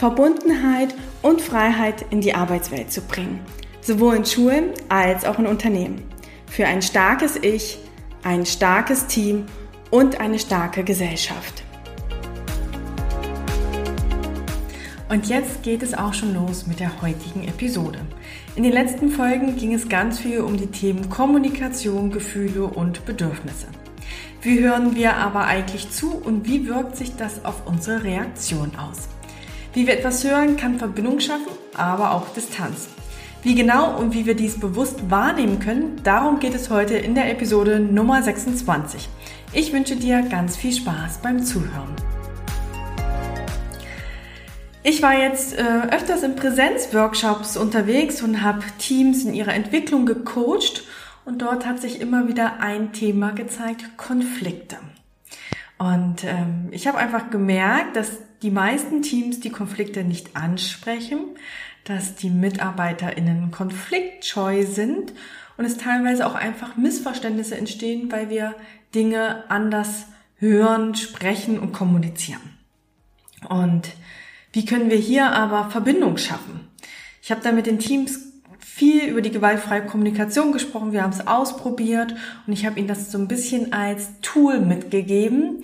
Verbundenheit 0.00 0.94
und 1.20 1.42
Freiheit 1.42 2.06
in 2.08 2.22
die 2.22 2.32
Arbeitswelt 2.32 2.90
zu 2.90 3.02
bringen, 3.02 3.38
sowohl 3.82 4.16
in 4.16 4.24
Schulen 4.24 4.70
als 4.88 5.26
auch 5.26 5.38
in 5.38 5.46
Unternehmen. 5.46 6.00
Für 6.46 6.64
ein 6.64 6.80
starkes 6.80 7.36
Ich, 7.36 7.78
ein 8.22 8.46
starkes 8.46 9.08
Team 9.08 9.44
und 9.90 10.18
eine 10.18 10.38
starke 10.38 10.84
Gesellschaft. 10.84 11.64
Und 15.10 15.26
jetzt 15.26 15.62
geht 15.62 15.82
es 15.82 15.92
auch 15.92 16.14
schon 16.14 16.32
los 16.32 16.66
mit 16.66 16.80
der 16.80 17.02
heutigen 17.02 17.46
Episode. 17.46 17.98
In 18.56 18.62
den 18.62 18.72
letzten 18.72 19.10
Folgen 19.10 19.56
ging 19.56 19.74
es 19.74 19.90
ganz 19.90 20.18
viel 20.18 20.40
um 20.40 20.56
die 20.56 20.68
Themen 20.68 21.10
Kommunikation, 21.10 22.10
Gefühle 22.10 22.64
und 22.64 23.04
Bedürfnisse. 23.04 23.66
Wie 24.40 24.60
hören 24.60 24.96
wir 24.96 25.16
aber 25.16 25.44
eigentlich 25.44 25.90
zu 25.90 26.14
und 26.14 26.48
wie 26.48 26.66
wirkt 26.66 26.96
sich 26.96 27.16
das 27.16 27.44
auf 27.44 27.66
unsere 27.66 28.02
Reaktion 28.02 28.72
aus? 28.76 29.10
Wie 29.72 29.86
wir 29.86 29.94
etwas 29.94 30.24
hören, 30.24 30.56
kann 30.56 30.80
Verbindung 30.80 31.20
schaffen, 31.20 31.52
aber 31.76 32.10
auch 32.10 32.32
Distanz. 32.34 32.88
Wie 33.44 33.54
genau 33.54 33.96
und 33.96 34.12
wie 34.12 34.26
wir 34.26 34.34
dies 34.34 34.58
bewusst 34.58 35.10
wahrnehmen 35.10 35.60
können, 35.60 36.00
darum 36.02 36.40
geht 36.40 36.56
es 36.56 36.70
heute 36.70 36.96
in 36.96 37.14
der 37.14 37.30
Episode 37.30 37.78
Nummer 37.78 38.20
26. 38.20 39.08
Ich 39.52 39.72
wünsche 39.72 39.94
dir 39.94 40.22
ganz 40.22 40.56
viel 40.56 40.72
Spaß 40.72 41.18
beim 41.22 41.44
Zuhören. 41.44 41.94
Ich 44.82 45.02
war 45.02 45.16
jetzt 45.16 45.56
äh, 45.56 45.62
öfters 45.92 46.24
in 46.24 46.34
Präsenzworkshops 46.34 47.56
unterwegs 47.56 48.22
und 48.22 48.42
habe 48.42 48.64
Teams 48.78 49.24
in 49.24 49.34
ihrer 49.34 49.54
Entwicklung 49.54 50.04
gecoacht 50.04 50.82
und 51.24 51.42
dort 51.42 51.64
hat 51.64 51.80
sich 51.80 52.00
immer 52.00 52.26
wieder 52.26 52.58
ein 52.58 52.92
Thema 52.92 53.30
gezeigt, 53.30 53.96
Konflikte. 53.96 54.78
Und 55.78 56.24
ähm, 56.24 56.68
ich 56.72 56.88
habe 56.88 56.98
einfach 56.98 57.30
gemerkt, 57.30 57.94
dass 57.94 58.18
die 58.42 58.50
meisten 58.50 59.02
Teams 59.02 59.40
die 59.40 59.50
Konflikte 59.50 60.04
nicht 60.04 60.36
ansprechen, 60.36 61.20
dass 61.84 62.14
die 62.14 62.30
MitarbeiterInnen 62.30 63.50
konfliktscheu 63.50 64.64
sind 64.64 65.12
und 65.56 65.64
es 65.64 65.76
teilweise 65.76 66.26
auch 66.26 66.34
einfach 66.34 66.76
Missverständnisse 66.76 67.56
entstehen, 67.56 68.10
weil 68.10 68.30
wir 68.30 68.54
Dinge 68.94 69.50
anders 69.50 70.06
hören, 70.36 70.94
sprechen 70.94 71.58
und 71.58 71.72
kommunizieren. 71.72 72.40
Und 73.48 73.90
wie 74.52 74.64
können 74.64 74.90
wir 74.90 74.96
hier 74.96 75.32
aber 75.32 75.70
Verbindung 75.70 76.16
schaffen? 76.16 76.68
Ich 77.22 77.30
habe 77.30 77.42
da 77.42 77.52
mit 77.52 77.66
den 77.66 77.78
Teams 77.78 78.30
viel 78.58 79.04
über 79.04 79.20
die 79.20 79.30
gewaltfreie 79.30 79.84
Kommunikation 79.84 80.52
gesprochen. 80.52 80.92
Wir 80.92 81.02
haben 81.02 81.12
es 81.12 81.26
ausprobiert 81.26 82.14
und 82.46 82.52
ich 82.52 82.64
habe 82.64 82.78
Ihnen 82.78 82.88
das 82.88 83.12
so 83.12 83.18
ein 83.18 83.28
bisschen 83.28 83.72
als 83.72 84.08
Tool 84.22 84.60
mitgegeben, 84.60 85.62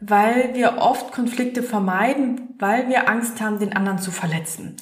weil 0.00 0.54
wir 0.54 0.78
oft 0.78 1.12
Konflikte 1.12 1.62
vermeiden, 1.62 2.54
weil 2.58 2.88
wir 2.88 3.08
Angst 3.08 3.40
haben, 3.40 3.58
den 3.58 3.74
anderen 3.74 3.98
zu 3.98 4.10
verletzen. 4.10 4.76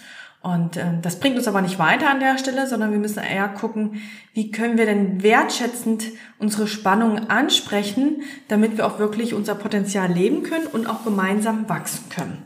Und 0.45 0.77
äh, 0.77 0.84
das 1.01 1.21
bringt 1.21 1.37
uns 1.39 1.48
aber 1.48 1.62
nicht 1.62 1.79
weiter 1.79 2.11
an 2.11 2.21
der 2.21 2.37
Stelle, 2.37 2.67
sondern 2.67 2.93
wir 2.93 2.99
müssen 2.99 3.22
eher 3.22 3.49
gucken, 3.49 4.03
wie 4.34 4.50
können 4.50 4.77
wir 4.77 4.84
denn 4.84 5.22
wertschätzend 5.22 6.05
unsere 6.38 6.66
Spannungen 6.66 7.31
ansprechen, 7.31 8.22
damit 8.49 8.77
wir 8.77 8.87
auch 8.87 8.99
wirklich 8.99 9.33
unser 9.33 9.55
Potenzial 9.55 10.12
leben 10.12 10.43
können 10.43 10.66
und 10.66 10.87
auch 10.87 11.03
gemeinsam 11.03 11.67
wachsen 11.71 12.11
können. 12.11 12.43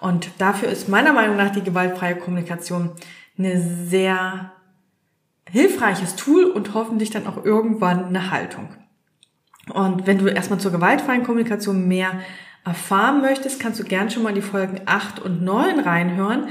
Und 0.00 0.30
dafür 0.38 0.68
ist 0.68 0.88
meiner 0.88 1.12
Meinung 1.12 1.36
nach 1.36 1.50
die 1.50 1.62
gewaltfreie 1.62 2.14
Kommunikation 2.14 2.90
eine 3.36 3.60
sehr 3.60 4.52
hilfreiches 5.50 6.14
Tool 6.14 6.44
und 6.44 6.74
hoffentlich 6.74 7.10
dann 7.10 7.26
auch 7.26 7.44
irgendwann 7.44 8.04
eine 8.04 8.30
Haltung. 8.30 8.68
Und 9.70 10.06
wenn 10.06 10.18
du 10.18 10.26
erstmal 10.26 10.60
zur 10.60 10.72
gewaltfreien 10.72 11.22
Kommunikation 11.22 11.88
mehr 11.88 12.12
erfahren 12.64 13.20
möchtest, 13.20 13.60
kannst 13.60 13.80
du 13.80 13.84
gern 13.84 14.10
schon 14.10 14.22
mal 14.22 14.34
die 14.34 14.42
Folgen 14.42 14.80
8 14.86 15.20
und 15.20 15.42
9 15.42 15.80
reinhören, 15.80 16.48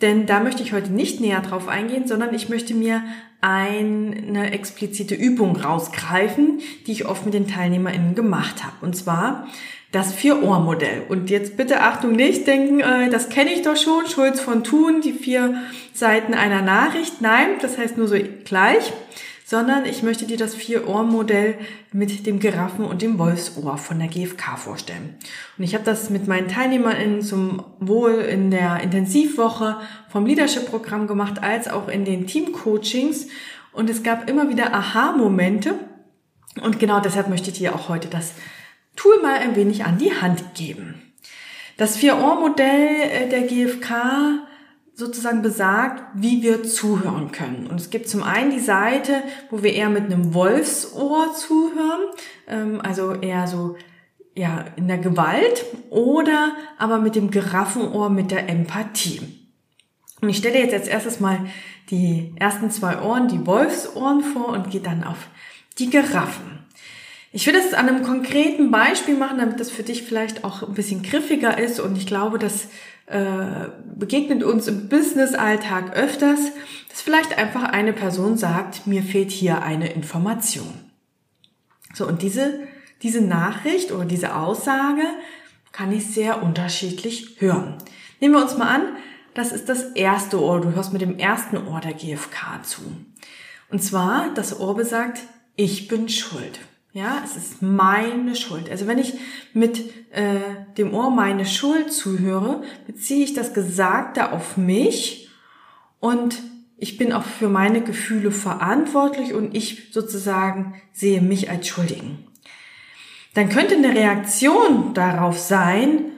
denn 0.00 0.26
da 0.26 0.40
möchte 0.40 0.62
ich 0.62 0.72
heute 0.72 0.92
nicht 0.92 1.20
näher 1.20 1.40
drauf 1.40 1.68
eingehen, 1.68 2.08
sondern 2.08 2.34
ich 2.34 2.48
möchte 2.48 2.74
mir 2.74 3.04
eine 3.40 4.52
explizite 4.52 5.14
Übung 5.14 5.56
rausgreifen, 5.56 6.60
die 6.86 6.92
ich 6.92 7.06
oft 7.06 7.24
mit 7.24 7.34
den 7.34 7.46
TeilnehmerInnen 7.46 8.14
gemacht 8.14 8.64
habe. 8.64 8.74
Und 8.80 8.96
zwar 8.96 9.46
das 9.92 10.14
Vier-Ohr-Modell. 10.14 11.04
Und 11.08 11.28
jetzt 11.28 11.56
bitte 11.56 11.82
Achtung 11.82 12.12
nicht 12.12 12.46
denken, 12.46 12.80
äh, 12.80 13.10
das 13.10 13.28
kenne 13.28 13.52
ich 13.52 13.62
doch 13.62 13.76
schon, 13.76 14.06
Schulz 14.06 14.40
von 14.40 14.64
Thun, 14.64 15.02
die 15.02 15.12
vier 15.12 15.54
Seiten 15.92 16.34
einer 16.34 16.62
Nachricht. 16.62 17.20
Nein, 17.20 17.48
das 17.60 17.78
heißt 17.78 17.98
nur 17.98 18.08
so 18.08 18.16
gleich, 18.44 18.92
sondern 19.52 19.84
ich 19.84 20.02
möchte 20.02 20.24
dir 20.24 20.38
das 20.38 20.54
Vier-Ohr-Modell 20.54 21.58
mit 21.92 22.24
dem 22.24 22.40
Giraffen- 22.40 22.86
und 22.86 23.02
dem 23.02 23.18
Wolfsohr 23.18 23.76
von 23.76 23.98
der 23.98 24.08
GfK 24.08 24.56
vorstellen. 24.56 25.18
Und 25.58 25.64
ich 25.64 25.74
habe 25.74 25.84
das 25.84 26.08
mit 26.08 26.26
meinen 26.26 26.48
TeilnehmerInnen 26.48 27.20
zum 27.20 27.62
Wohl 27.78 28.12
in 28.12 28.50
der 28.50 28.80
Intensivwoche 28.80 29.76
vom 30.08 30.24
Leadership-Programm 30.24 31.06
gemacht, 31.06 31.42
als 31.42 31.68
auch 31.68 31.88
in 31.88 32.06
den 32.06 32.26
Team-Coachings. 32.26 33.26
Und 33.74 33.90
es 33.90 34.02
gab 34.02 34.30
immer 34.30 34.48
wieder 34.48 34.72
Aha-Momente. 34.72 35.74
Und 36.62 36.78
genau 36.78 37.00
deshalb 37.00 37.28
möchte 37.28 37.50
ich 37.50 37.58
dir 37.58 37.74
auch 37.74 37.90
heute 37.90 38.08
das 38.08 38.32
Tool 38.96 39.20
mal 39.20 39.34
ein 39.34 39.54
wenig 39.54 39.84
an 39.84 39.98
die 39.98 40.14
Hand 40.14 40.54
geben. 40.54 41.12
Das 41.76 41.98
Vier-Ohr-Modell 41.98 43.02
äh, 43.02 43.28
der 43.28 43.42
GfK 43.42 44.46
sozusagen 44.94 45.42
besagt, 45.42 46.02
wie 46.14 46.42
wir 46.42 46.62
zuhören 46.64 47.32
können. 47.32 47.66
Und 47.66 47.80
es 47.80 47.90
gibt 47.90 48.08
zum 48.08 48.22
einen 48.22 48.50
die 48.50 48.60
Seite, 48.60 49.22
wo 49.50 49.62
wir 49.62 49.72
eher 49.72 49.88
mit 49.88 50.04
einem 50.04 50.34
Wolfsohr 50.34 51.34
zuhören, 51.34 52.00
ähm, 52.46 52.80
also 52.82 53.14
eher 53.14 53.46
so 53.46 53.76
ja 54.34 54.64
in 54.76 54.88
der 54.88 54.98
Gewalt 54.98 55.64
oder 55.90 56.52
aber 56.78 56.98
mit 56.98 57.16
dem 57.16 57.30
Giraffenohr 57.30 58.10
mit 58.10 58.30
der 58.30 58.48
Empathie. 58.48 59.20
Und 60.20 60.28
ich 60.28 60.36
stelle 60.36 60.58
jetzt 60.58 60.74
als 60.74 60.88
erstes 60.88 61.20
mal 61.20 61.40
die 61.90 62.32
ersten 62.36 62.70
zwei 62.70 63.00
Ohren, 63.02 63.28
die 63.28 63.44
Wolfsohren 63.46 64.22
vor 64.22 64.48
und 64.48 64.70
gehe 64.70 64.80
dann 64.80 65.04
auf 65.04 65.26
die 65.78 65.90
Giraffen. 65.90 66.60
Ich 67.32 67.46
will 67.46 67.54
das 67.54 67.72
an 67.72 67.88
einem 67.88 68.02
konkreten 68.02 68.70
Beispiel 68.70 69.16
machen, 69.16 69.38
damit 69.38 69.58
das 69.58 69.70
für 69.70 69.82
dich 69.82 70.02
vielleicht 70.02 70.44
auch 70.44 70.62
ein 70.62 70.74
bisschen 70.74 71.02
griffiger 71.02 71.58
ist. 71.58 71.80
Und 71.80 71.96
ich 71.96 72.06
glaube, 72.06 72.38
das 72.38 72.68
äh, 73.12 73.68
begegnet 73.94 74.42
uns 74.42 74.66
im 74.68 74.88
Business-Alltag 74.88 75.94
öfters, 75.94 76.40
dass 76.88 77.02
vielleicht 77.02 77.38
einfach 77.38 77.64
eine 77.64 77.92
Person 77.92 78.36
sagt, 78.36 78.86
mir 78.86 79.02
fehlt 79.02 79.30
hier 79.30 79.62
eine 79.62 79.92
Information. 79.92 80.72
So, 81.94 82.06
und 82.06 82.22
diese, 82.22 82.60
diese 83.02 83.20
Nachricht 83.20 83.92
oder 83.92 84.04
diese 84.04 84.34
Aussage 84.34 85.02
kann 85.72 85.92
ich 85.92 86.06
sehr 86.06 86.42
unterschiedlich 86.42 87.36
hören. 87.38 87.78
Nehmen 88.20 88.34
wir 88.34 88.42
uns 88.42 88.56
mal 88.56 88.68
an, 88.68 88.82
das 89.34 89.52
ist 89.52 89.68
das 89.68 89.92
erste 89.92 90.40
Ohr. 90.40 90.60
Du 90.60 90.74
hörst 90.74 90.92
mit 90.92 91.02
dem 91.02 91.18
ersten 91.18 91.56
Ohr 91.56 91.80
der 91.80 91.94
GfK 91.94 92.62
zu. 92.62 92.82
Und 93.70 93.82
zwar, 93.82 94.32
das 94.34 94.58
Ohr 94.58 94.76
besagt, 94.76 95.20
ich 95.56 95.88
bin 95.88 96.08
schuld. 96.08 96.60
Ja, 96.94 97.22
es 97.24 97.36
ist 97.36 97.62
meine 97.62 98.36
Schuld. 98.36 98.70
Also 98.70 98.86
wenn 98.86 98.98
ich 98.98 99.14
mit 99.54 99.78
äh, 100.10 100.40
dem 100.76 100.92
Ohr 100.92 101.10
meine 101.10 101.46
Schuld 101.46 101.90
zuhöre, 101.90 102.62
beziehe 102.86 103.24
ich 103.24 103.32
das 103.32 103.54
Gesagte 103.54 104.32
auf 104.32 104.58
mich 104.58 105.30
und 106.00 106.42
ich 106.76 106.98
bin 106.98 107.12
auch 107.12 107.22
für 107.22 107.48
meine 107.48 107.80
Gefühle 107.80 108.30
verantwortlich 108.30 109.32
und 109.32 109.56
ich 109.56 109.88
sozusagen 109.92 110.74
sehe 110.92 111.22
mich 111.22 111.48
als 111.48 111.68
Schuldigen. 111.68 112.26
Dann 113.34 113.48
könnte 113.48 113.76
eine 113.76 113.94
Reaktion 113.94 114.92
darauf 114.92 115.38
sein, 115.38 116.10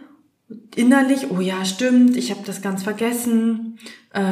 innerlich, 0.74 1.30
oh 1.30 1.40
ja, 1.40 1.64
stimmt, 1.64 2.16
ich 2.16 2.30
habe 2.30 2.40
das 2.44 2.62
ganz 2.62 2.82
vergessen, 2.82 3.78
äh, 4.12 4.22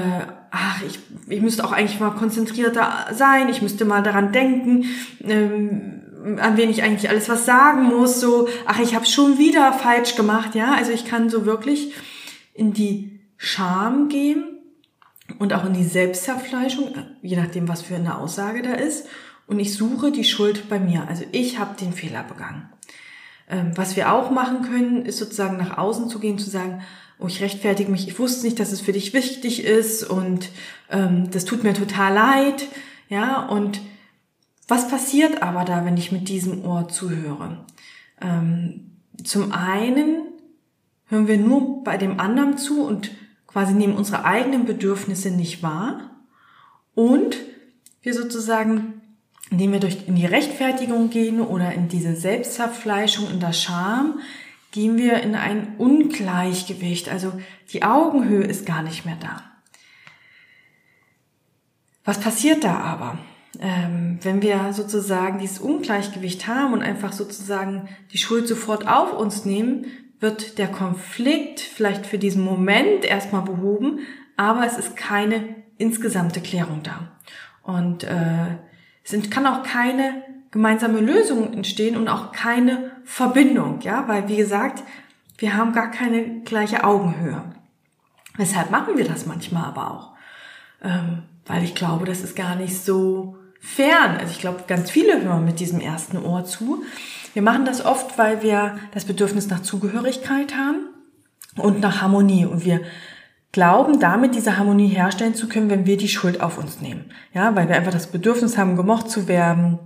ach, 0.51 0.83
ich, 0.83 0.99
ich 1.29 1.41
müsste 1.41 1.65
auch 1.65 1.73
eigentlich 1.73 2.01
mal 2.01 2.11
konzentrierter 2.11 3.07
sein, 3.13 3.49
ich 3.49 3.63
müsste 3.63 3.85
mal 3.85 4.03
daran 4.03 4.33
denken, 4.33 4.87
ähm, 5.23 6.02
an 6.23 6.57
wen 6.57 6.71
ich 6.71 6.83
eigentlich 6.83 7.11
alles 7.11 7.29
was 7.29 7.45
sagen 7.45 7.85
muss, 7.85 8.21
so, 8.21 8.49
ach, 8.67 8.81
ich 8.81 8.95
habe 8.95 9.07
schon 9.07 9.39
wieder 9.39 9.73
falsch 9.73 10.15
gemacht, 10.15 10.55
ja, 10.55 10.75
also 10.75 10.93
ich 10.93 11.05
kann 11.05 11.31
so 11.31 11.47
wirklich 11.47 11.93
in 12.55 12.73
die 12.73 13.21
Scham 13.37 14.09
gehen 14.09 14.45
und 15.39 15.53
auch 15.53 15.65
in 15.65 15.75
die 15.75 15.85
Selbstzerfleischung, 15.85 16.95
je 17.23 17.37
nachdem, 17.37 17.69
was 17.69 17.83
für 17.83 17.97
eine 17.97 18.19
Aussage 18.19 18.63
da 18.63 18.75
ist, 18.75 19.07
und 19.47 19.59
ich 19.59 19.75
suche 19.75 20.13
die 20.13 20.25
Schuld 20.25 20.69
bei 20.69 20.79
mir, 20.79 21.07
also 21.09 21.25
ich 21.33 21.59
habe 21.59 21.77
den 21.79 21.93
Fehler 21.93 22.23
begangen. 22.23 22.71
Ähm, 23.49 23.73
was 23.75 23.97
wir 23.97 24.13
auch 24.13 24.31
machen 24.31 24.63
können, 24.63 25.05
ist 25.05 25.19
sozusagen 25.19 25.57
nach 25.57 25.77
außen 25.77 26.09
zu 26.09 26.21
gehen, 26.21 26.39
zu 26.39 26.49
sagen, 26.49 26.83
oh, 27.19 27.27
ich 27.27 27.41
rechtfertige 27.41 27.91
mich, 27.91 28.09
ich 28.09 28.19
wusste 28.19 28.47
nicht, 28.47 28.61
dass 28.61 28.73
es 28.73 28.81
für 28.81 28.93
dich 28.93 29.13
wichtig 29.13 29.65
ist 29.65 30.05
und 30.05 30.49
ähm, 30.91 31.31
das 31.31 31.45
tut 31.45 31.65
mir 31.65 31.75
total 31.75 32.15
leid. 32.15 32.67
Ja, 33.09 33.47
und 33.47 33.81
was 34.69 34.89
passiert 34.89 35.43
aber 35.43 35.65
da, 35.65 35.85
wenn 35.85 35.97
ich 35.97 36.13
mit 36.13 36.29
diesem 36.29 36.65
Ohr 36.65 36.89
zuhöre? 36.89 37.65
Ähm, 38.21 38.93
zum 39.23 39.53
einen 39.53 40.23
hören 41.07 41.29
wir 41.29 41.39
nur 41.39 41.85
bei 41.85 41.97
dem 41.99 42.21
anderen 42.21 42.57
zu 42.57 42.85
und 42.85 43.11
quasi 43.47 43.75
nehmen 43.75 43.97
unsere 43.97 44.25
eigenen 44.25 44.65
Bedürfnisse 44.65 45.31
nicht 45.31 45.63
wahr. 45.63 46.11
Und 46.95 47.37
wir 48.01 48.15
sozusagen, 48.15 49.01
indem 49.51 49.73
wir 49.73 49.81
durch 49.81 50.09
in 50.09 50.17
die 50.17 50.27
Rechtfertigung 50.27 51.11
gehen 51.11 51.41
oder 51.41 51.73
in 51.73 51.89
diese 51.89 52.17
Selbstzerfleischung, 52.17 53.31
in 53.31 53.41
der 53.41 53.53
Scham, 53.53 54.21
gehen 54.71 54.97
wir 54.97 55.23
in 55.23 55.35
ein 55.35 55.77
Ungleichgewicht. 55.77 57.11
Also 57.11 57.33
die 57.73 57.83
Augenhöhe 57.83 58.45
ist 58.45 58.65
gar 58.65 58.83
nicht 58.83 59.05
mehr 59.05 59.19
da. 59.21 59.43
Was 62.05 62.19
passiert 62.19 62.65
da 62.65 62.79
aber? 62.79 63.19
Ähm, 63.65 64.19
wenn 64.23 64.43
wir 64.43 64.73
sozusagen 64.73 65.39
dieses 65.39 65.61
Ungleichgewicht 65.61 66.49
haben 66.49 66.73
und 66.73 66.83
einfach 66.83 67.13
sozusagen 67.13 67.89
die 68.13 68.19
Schuld 68.19 68.49
sofort 68.49 68.89
auf 68.89 69.17
uns 69.17 69.45
nehmen, 69.45 69.87
wird 70.19 70.59
der 70.59 70.67
Konflikt 70.67 71.61
vielleicht 71.61 72.05
für 72.05 72.19
diesen 72.19 72.43
Moment 72.43 73.05
erstmal 73.05 73.43
behoben, 73.43 74.01
aber 74.37 74.67
es 74.67 74.79
ist 74.79 74.97
keine 74.97 75.55
insgesamte 75.79 76.41
Klärung 76.41 76.83
da. 76.83 77.13
Und 77.63 78.03
äh, 78.03 78.57
es 79.05 79.31
kann 79.31 79.47
auch 79.47 79.63
keine 79.63 80.25
gemeinsame 80.51 80.99
Lösung 80.99 81.53
entstehen 81.53 81.97
und 81.97 82.09
auch 82.09 82.33
keine 82.33 82.91
Verbindung, 83.05 83.81
ja, 83.83 84.09
weil 84.09 84.27
wie 84.27 84.37
gesagt, 84.37 84.83
wir 85.39 85.57
haben 85.57 85.73
gar 85.73 85.93
keine 85.93 86.41
gleiche 86.41 86.83
Augenhöhe. 86.83 87.45
Weshalb 88.37 88.73
machen 88.73 88.97
wir 88.97 89.05
das 89.05 89.27
manchmal 89.27 89.67
aber 89.67 89.93
auch? 89.93 90.11
Ähm, 90.83 91.23
weil 91.47 91.63
ich 91.63 91.77
glaube, 91.77 92.07
das 92.07 92.23
ist 92.23 92.35
gar 92.35 92.57
nicht 92.57 92.77
so 92.77 93.37
fern. 93.63 94.17
Also 94.19 94.33
ich 94.33 94.41
glaube, 94.41 94.65
ganz 94.67 94.91
viele 94.91 95.23
hören 95.23 95.45
mit 95.45 95.61
diesem 95.61 95.81
ersten 95.81 96.19
Ohr 96.19 96.45
zu. 96.45 96.83
Wir 97.33 97.43
machen 97.43 97.65
das 97.65 97.83
oft, 97.83 98.19
weil 98.19 98.43
wir 98.43 98.77
das 98.93 99.07
Bedürfnis 99.07 99.49
nach 99.49 99.61
Zugehörigkeit 99.61 100.55
haben 100.55 100.89
und 101.57 101.81
nach 101.81 102.03
Harmonie. 102.03 102.45
Und 102.45 102.65
wir 102.65 102.81
glauben, 103.53 104.01
damit 104.01 104.35
diese 104.35 104.59
Harmonie 104.59 104.89
herstellen 104.89 105.35
zu 105.35 105.49
können, 105.49 105.71
wenn 105.71 105.87
wir 105.87 105.97
die 105.97 106.09
Schuld 106.09 106.41
auf 106.41 106.59
uns 106.59 106.81
nehmen. 106.81 107.05
Ja, 107.33 107.55
weil 107.55 107.69
wir 107.69 107.77
einfach 107.77 107.93
das 107.93 108.09
Bedürfnis 108.09 108.59
haben, 108.59 108.77
gemocht 108.77 109.09
zu 109.09 109.29
werden. 109.29 109.79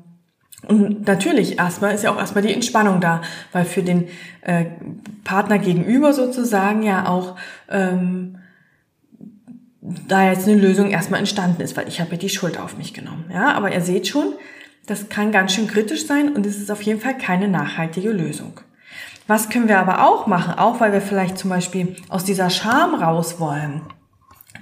Und 0.67 1.07
natürlich 1.07 1.59
erstmal 1.59 1.95
ist 1.95 2.03
ja 2.03 2.11
auch 2.11 2.19
erstmal 2.19 2.43
die 2.43 2.55
Entspannung 2.55 3.01
da, 3.01 3.21
weil 3.53 3.65
für 3.65 3.83
den 3.83 4.09
äh, 4.41 4.65
Partner 5.23 5.59
gegenüber 5.59 6.13
sozusagen 6.13 6.83
ja 6.83 7.07
auch 7.07 7.37
ähm, 7.69 8.39
da 10.09 10.29
jetzt 10.29 10.49
eine 10.49 10.61
Lösung 10.61 10.91
erstmal 10.91 11.21
entstanden 11.21 11.63
ist, 11.63 11.77
weil 11.77 11.89
ich 11.89 12.01
habe 12.01 12.13
ja 12.13 12.17
die 12.17 12.29
Schuld 12.29 12.59
auf 12.59 12.77
mich 12.77 12.93
genommen. 12.93 13.27
Ja, 13.33 13.53
aber 13.55 13.73
ihr 13.73 13.81
seht 13.81 14.09
schon, 14.09 14.35
das 14.87 15.09
kann 15.09 15.33
ganz 15.33 15.53
schön 15.53 15.69
kritisch 15.69 16.07
sein 16.07 16.35
und 16.35 16.47
es 16.47 16.59
ist 16.59 16.71
auf 16.71 16.83
jeden 16.83 17.01
Fall 17.01 17.17
keine 17.17 17.49
nachhaltige 17.49 18.11
Lösung. 18.11 18.61
Was 19.27 19.49
können 19.49 19.69
wir 19.69 19.79
aber 19.79 20.07
auch 20.07 20.27
machen, 20.27 20.59
auch 20.59 20.81
weil 20.81 20.93
wir 20.93 21.01
vielleicht 21.01 21.39
zum 21.39 21.51
Beispiel 21.51 21.97
aus 22.09 22.25
dieser 22.25 22.51
Scham 22.51 22.95
raus 22.95 23.41
wollen? 23.41 23.83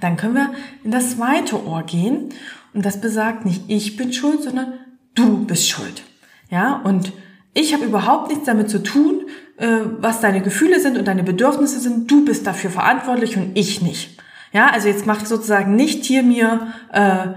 Dann 0.01 0.17
können 0.17 0.35
wir 0.35 0.53
in 0.83 0.91
das 0.91 1.15
zweite 1.15 1.63
Ohr 1.65 1.83
gehen 1.83 2.29
und 2.73 2.85
das 2.85 2.99
besagt 2.99 3.45
nicht 3.45 3.63
ich 3.67 3.95
bin 3.97 4.11
schuld, 4.11 4.43
sondern 4.43 4.73
du 5.13 5.45
bist 5.45 5.69
schuld. 5.69 6.03
Ja, 6.49 6.81
und 6.83 7.13
ich 7.53 7.73
habe 7.73 7.85
überhaupt 7.85 8.29
nichts 8.29 8.45
damit 8.45 8.69
zu 8.69 8.83
tun, 8.83 9.27
äh, 9.57 9.79
was 9.99 10.19
deine 10.19 10.41
Gefühle 10.41 10.79
sind 10.79 10.97
und 10.97 11.07
deine 11.07 11.23
Bedürfnisse 11.23 11.79
sind. 11.79 12.11
Du 12.11 12.25
bist 12.25 12.45
dafür 12.45 12.69
verantwortlich 12.69 13.37
und 13.37 13.51
ich 13.55 13.81
nicht. 13.81 14.17
Ja, 14.51 14.69
also 14.69 14.87
jetzt 14.87 15.05
mach 15.05 15.25
sozusagen 15.25 15.75
nicht 15.75 16.05
hier 16.05 16.23
mir 16.23 16.67
äh, 16.91 17.27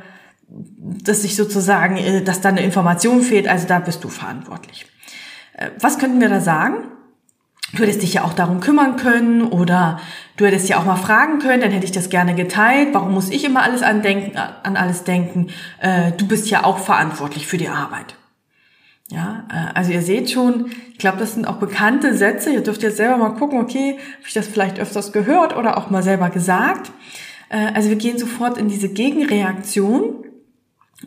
dass 0.49 1.23
sich 1.23 1.37
sozusagen, 1.37 1.97
äh, 1.97 2.23
dass 2.23 2.41
da 2.41 2.49
eine 2.49 2.63
Information 2.63 3.23
fehlt, 3.23 3.49
also 3.49 3.67
da 3.67 3.79
bist 3.79 4.03
du 4.05 4.09
verantwortlich. 4.09 4.87
Äh, 5.55 5.71
was 5.81 5.99
könnten 5.99 6.21
wir 6.21 6.29
da 6.29 6.41
sagen? 6.41 6.85
Du 7.75 7.83
hättest 7.83 8.01
dich 8.01 8.15
ja 8.15 8.25
auch 8.25 8.33
darum 8.33 8.61
kümmern 8.61 8.97
können 8.97 9.43
oder 9.43 10.01
du 10.39 10.47
hättest 10.47 10.71
ja 10.71 10.79
auch 10.79 10.87
mal 10.87 10.97
fragen 10.97 11.39
können, 11.39 11.61
dann 11.61 11.71
hätte 11.71 11.85
ich 11.85 11.93
das 11.93 12.09
gerne 12.09 12.35
geteilt. 12.35 12.89
Warum 12.93 13.13
muss 13.13 13.29
ich 13.29 13.45
immer 13.45 13.63
alles 13.63 13.83
andenken, 13.83 14.39
an 14.39 14.77
alles 14.77 15.05
denken? 15.05 15.49
Äh, 15.81 16.13
du 16.13 16.27
bist 16.27 16.49
ja 16.49 16.65
auch 16.65 16.79
verantwortlich 16.79 17.47
für 17.47 17.59
die 17.59 17.69
Arbeit. 17.69 18.17
Ja, 19.11 19.45
also 19.75 19.91
ihr 19.91 20.03
seht 20.03 20.31
schon, 20.31 20.71
ich 20.93 20.99
glaube, 20.99 21.17
das 21.17 21.33
sind 21.33 21.47
auch 21.47 21.57
bekannte 21.57 22.15
Sätze. 22.15 22.51
Ihr 22.51 22.63
dürft 22.63 22.83
jetzt 22.83 22.99
selber 22.99 23.17
mal 23.17 23.31
gucken, 23.31 23.59
okay, 23.59 23.93
habe 23.93 24.27
ich 24.27 24.35
das 24.35 24.47
vielleicht 24.47 24.79
öfters 24.79 25.13
gehört 25.13 25.57
oder 25.57 25.79
auch 25.79 25.89
mal 25.89 26.03
selber 26.03 26.29
gesagt. 26.29 26.93
Also 27.49 27.89
wir 27.89 27.97
gehen 27.97 28.19
sofort 28.19 28.59
in 28.59 28.69
diese 28.69 28.91
Gegenreaktion 28.91 30.27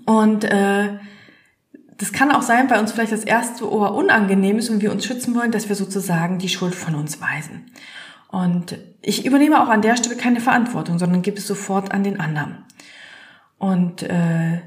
und 0.06 0.44
äh, 0.46 0.98
das 1.98 2.12
kann 2.12 2.32
auch 2.32 2.42
sein, 2.42 2.70
weil 2.70 2.80
uns 2.80 2.92
vielleicht 2.92 3.12
das 3.12 3.24
erste 3.24 3.72
Ohr 3.72 3.94
unangenehm 3.94 4.58
ist 4.58 4.70
und 4.70 4.82
wir 4.82 4.92
uns 4.92 5.06
schützen 5.06 5.36
wollen, 5.36 5.52
dass 5.52 5.70
wir 5.70 5.76
sozusagen 5.76 6.40
die 6.40 6.50
Schuld 6.50 6.74
von 6.74 6.96
uns 6.96 7.22
weisen. 7.22 7.72
Und 8.30 8.78
ich 9.02 9.26
übernehme 9.26 9.62
auch 9.62 9.70
an 9.70 9.82
der 9.82 9.98
Stelle 9.98 10.16
keine 10.16 10.40
Verantwortung, 10.40 10.98
sondern 10.98 11.22
gebe 11.22 11.38
es 11.38 11.46
sofort 11.46 11.92
an 11.92 12.04
den 12.04 12.20
anderen. 12.20 12.66
Und 13.60 14.04
äh, 14.04 14.62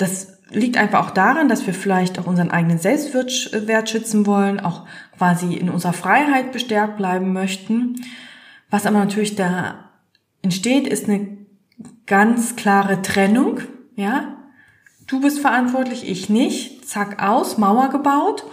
das 0.00 0.38
liegt 0.50 0.76
einfach 0.76 1.06
auch 1.06 1.10
daran, 1.10 1.48
dass 1.48 1.66
wir 1.66 1.74
vielleicht 1.74 2.18
auch 2.18 2.26
unseren 2.26 2.50
eigenen 2.50 2.78
Selbstwert 2.78 3.88
schützen 3.88 4.26
wollen, 4.26 4.60
auch 4.60 4.86
quasi 5.16 5.54
in 5.54 5.70
unserer 5.70 5.92
Freiheit 5.92 6.52
bestärkt 6.52 6.96
bleiben 6.96 7.32
möchten. 7.32 8.00
Was 8.68 8.86
aber 8.86 8.98
natürlich 8.98 9.36
da 9.36 9.90
entsteht, 10.42 10.86
ist 10.86 11.08
eine 11.08 11.38
ganz 12.06 12.56
klare 12.56 13.02
Trennung, 13.02 13.60
ja, 13.94 14.36
du 15.06 15.20
bist 15.20 15.40
verantwortlich, 15.40 16.08
ich 16.08 16.28
nicht, 16.28 16.88
zack 16.88 17.22
aus, 17.22 17.58
Mauer 17.58 17.90
gebaut 17.90 18.44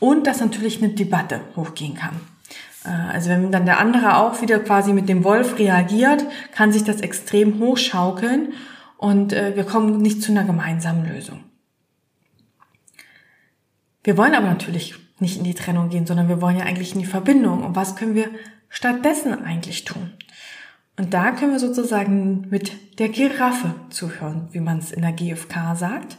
und 0.00 0.26
dass 0.26 0.40
natürlich 0.40 0.82
eine 0.82 0.92
Debatte 0.92 1.40
hochgehen 1.54 1.94
kann. 1.94 2.20
Äh, 2.84 3.12
also 3.12 3.30
wenn 3.30 3.52
dann 3.52 3.66
der 3.66 3.78
andere 3.78 4.16
auch 4.16 4.40
wieder 4.42 4.58
quasi 4.58 4.92
mit 4.92 5.08
dem 5.08 5.24
Wolf 5.24 5.58
reagiert, 5.58 6.24
kann 6.52 6.72
sich 6.72 6.84
das 6.84 7.00
extrem 7.00 7.60
hochschaukeln 7.60 8.54
und 8.98 9.32
äh, 9.32 9.56
wir 9.56 9.64
kommen 9.64 9.98
nicht 9.98 10.22
zu 10.22 10.32
einer 10.32 10.44
gemeinsamen 10.44 11.06
Lösung. 11.06 11.44
Wir 14.02 14.16
wollen 14.16 14.34
aber 14.34 14.46
natürlich 14.46 14.94
nicht 15.18 15.38
in 15.38 15.44
die 15.44 15.54
Trennung 15.54 15.88
gehen, 15.88 16.06
sondern 16.06 16.28
wir 16.28 16.40
wollen 16.40 16.58
ja 16.58 16.64
eigentlich 16.64 16.94
in 16.94 17.00
die 17.00 17.06
Verbindung. 17.06 17.64
Und 17.64 17.74
was 17.74 17.96
können 17.96 18.14
wir 18.14 18.30
stattdessen 18.68 19.44
eigentlich 19.44 19.84
tun? 19.84 20.12
Und 20.98 21.12
da 21.12 21.32
können 21.32 21.52
wir 21.52 21.58
sozusagen 21.58 22.46
mit 22.48 22.98
der 22.98 23.08
Giraffe 23.08 23.74
zuhören, 23.90 24.48
wie 24.52 24.60
man 24.60 24.78
es 24.78 24.92
in 24.92 25.02
der 25.02 25.12
GfK 25.12 25.74
sagt. 25.74 26.16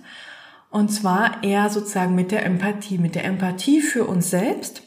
Und 0.70 0.90
zwar 0.90 1.44
eher 1.44 1.70
sozusagen 1.70 2.13
mit 2.13 2.32
der 2.32 2.46
Empathie, 2.46 2.98
mit 2.98 3.16
der 3.16 3.25
Empathie 3.25 3.82
für 3.82 4.06
uns 4.06 4.30
selbst, 4.30 4.84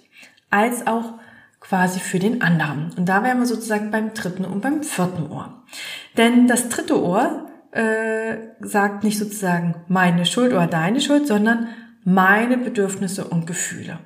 als 0.51 0.87
auch 0.87 1.15
quasi 1.59 2.01
für 2.01 2.19
den 2.19 2.43
anderen. 2.43 2.93
Und 2.97 3.09
da 3.09 3.25
wären 3.25 3.39
wir 3.39 3.47
sozusagen 3.47 3.91
beim 3.91 4.15
dritten 4.15 4.45
und 4.45 4.61
beim 4.61 4.83
vierten 4.83 5.31
Ohr. 5.31 5.63
Denn 6.17 6.47
das 6.47 6.69
dritte 6.69 7.03
Ohr 7.03 7.50
äh, 7.73 8.37
sagt 8.61 9.05
nicht 9.05 9.19
sozusagen 9.19 9.77
meine 9.89 10.27
Schuld 10.27 10.53
oder 10.53 10.67
deine 10.67 11.01
Schuld, 11.01 11.27
sondern 11.27 11.69
meine 12.05 12.59
Bedürfnisse 12.59 13.25
und 13.25 13.47
Gefühle. 13.47 13.99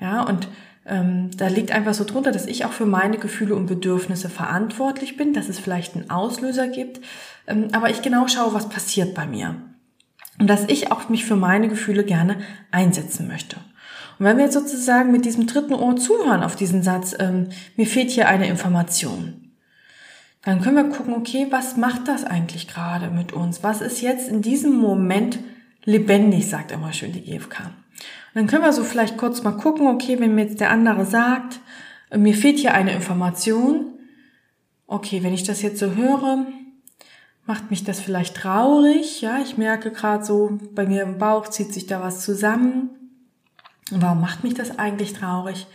Ja, 0.00 0.22
und 0.22 0.48
ähm, 0.86 1.30
da 1.36 1.48
liegt 1.48 1.72
einfach 1.72 1.94
so 1.94 2.04
drunter, 2.04 2.32
dass 2.32 2.46
ich 2.46 2.64
auch 2.64 2.72
für 2.72 2.86
meine 2.86 3.18
Gefühle 3.18 3.54
und 3.54 3.66
Bedürfnisse 3.66 4.28
verantwortlich 4.28 5.16
bin, 5.16 5.32
dass 5.32 5.48
es 5.48 5.58
vielleicht 5.58 5.94
einen 5.94 6.10
Auslöser 6.10 6.68
gibt, 6.68 7.00
ähm, 7.46 7.68
aber 7.72 7.90
ich 7.90 8.02
genau 8.02 8.26
schaue, 8.28 8.54
was 8.54 8.68
passiert 8.68 9.14
bei 9.14 9.26
mir. 9.26 9.56
Und 10.38 10.48
dass 10.48 10.64
ich 10.68 10.90
auch 10.90 11.08
mich 11.10 11.26
für 11.26 11.36
meine 11.36 11.68
Gefühle 11.68 12.02
gerne 12.02 12.36
einsetzen 12.70 13.28
möchte. 13.28 13.56
Und 14.18 14.26
wenn 14.26 14.38
wir 14.38 14.44
jetzt 14.44 14.54
sozusagen 14.54 15.12
mit 15.12 15.24
diesem 15.24 15.46
dritten 15.46 15.74
Ohr 15.74 15.96
zuhören 15.96 16.42
auf 16.42 16.56
diesen 16.56 16.82
Satz, 16.82 17.14
ähm, 17.18 17.48
mir 17.76 17.86
fehlt 17.86 18.10
hier 18.10 18.28
eine 18.28 18.48
Information, 18.48 19.49
dann 20.42 20.60
können 20.62 20.76
wir 20.76 20.96
gucken, 20.96 21.14
okay, 21.14 21.46
was 21.50 21.76
macht 21.76 22.08
das 22.08 22.24
eigentlich 22.24 22.66
gerade 22.66 23.10
mit 23.10 23.32
uns? 23.32 23.62
Was 23.62 23.80
ist 23.80 24.00
jetzt 24.00 24.28
in 24.28 24.42
diesem 24.42 24.74
Moment 24.74 25.38
lebendig, 25.84 26.48
sagt 26.48 26.72
immer 26.72 26.92
schön 26.92 27.12
die 27.12 27.22
GfK. 27.22 27.60
Und 27.60 28.34
dann 28.34 28.46
können 28.46 28.64
wir 28.64 28.72
so 28.72 28.84
vielleicht 28.84 29.16
kurz 29.16 29.42
mal 29.42 29.52
gucken, 29.52 29.86
okay, 29.86 30.18
wenn 30.20 30.34
mir 30.34 30.44
jetzt 30.44 30.60
der 30.60 30.70
andere 30.70 31.04
sagt, 31.04 31.60
mir 32.14 32.34
fehlt 32.34 32.58
hier 32.58 32.74
eine 32.74 32.92
Information, 32.92 33.98
okay, 34.86 35.22
wenn 35.22 35.34
ich 35.34 35.42
das 35.42 35.62
jetzt 35.62 35.78
so 35.78 35.94
höre, 35.94 36.46
macht 37.46 37.70
mich 37.70 37.84
das 37.84 38.00
vielleicht 38.00 38.36
traurig, 38.36 39.20
ja, 39.20 39.38
ich 39.40 39.56
merke 39.56 39.90
gerade 39.90 40.24
so, 40.24 40.58
bei 40.72 40.86
mir 40.86 41.02
im 41.02 41.18
Bauch 41.18 41.48
zieht 41.48 41.72
sich 41.72 41.86
da 41.86 42.00
was 42.00 42.24
zusammen. 42.24 42.90
Warum 43.90 44.20
macht 44.20 44.44
mich 44.44 44.54
das 44.54 44.78
eigentlich 44.78 45.14
traurig? 45.14 45.66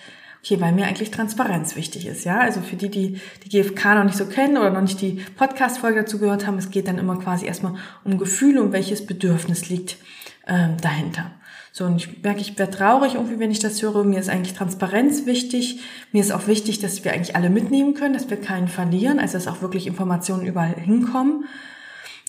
Okay, 0.46 0.62
weil 0.62 0.74
mir 0.74 0.86
eigentlich 0.86 1.10
Transparenz 1.10 1.76
wichtig 1.76 2.06
ist, 2.06 2.24
ja. 2.24 2.40
Also 2.40 2.62
für 2.62 2.76
die, 2.76 2.92
die 2.92 3.20
die 3.44 3.50
GfK 3.50 3.96
noch 3.96 4.04
nicht 4.04 4.16
so 4.16 4.28
kennen 4.28 4.58
oder 4.58 4.70
noch 4.70 4.82
nicht 4.82 5.02
die 5.02 5.24
Podcast-Folge 5.38 6.02
dazu 6.02 6.20
gehört 6.20 6.46
haben, 6.46 6.60
es 6.60 6.70
geht 6.70 6.88
dann 6.88 7.00
immer 7.00 7.18
quasi 7.18 7.48
erstmal 7.48 7.74
um 8.04 8.20
Gefühle 8.20 8.62
und 8.62 8.72
welches 8.72 9.08
Bedürfnis 9.08 9.70
liegt 9.70 9.98
ähm, 10.46 10.78
dahinter. 10.80 11.32
So, 11.72 11.86
und 11.86 11.96
ich 11.96 12.22
merke, 12.22 12.42
ich 12.42 12.60
werde 12.60 12.78
traurig 12.78 13.16
irgendwie, 13.16 13.40
wenn 13.40 13.50
ich 13.50 13.58
das 13.58 13.82
höre. 13.82 14.04
Mir 14.04 14.20
ist 14.20 14.30
eigentlich 14.30 14.54
Transparenz 14.54 15.26
wichtig. 15.26 15.80
Mir 16.12 16.22
ist 16.22 16.32
auch 16.32 16.46
wichtig, 16.46 16.78
dass 16.78 17.04
wir 17.04 17.12
eigentlich 17.12 17.36
alle 17.36 17.50
mitnehmen 17.50 17.96
können, 17.96 18.14
dass 18.14 18.30
wir 18.30 18.38
keinen 18.38 18.68
verlieren, 18.68 19.18
also 19.18 19.34
dass 19.34 19.48
auch 19.48 19.64
wirklich 19.64 19.88
Informationen 19.88 20.46
überall 20.46 20.76
hinkommen. 20.76 21.46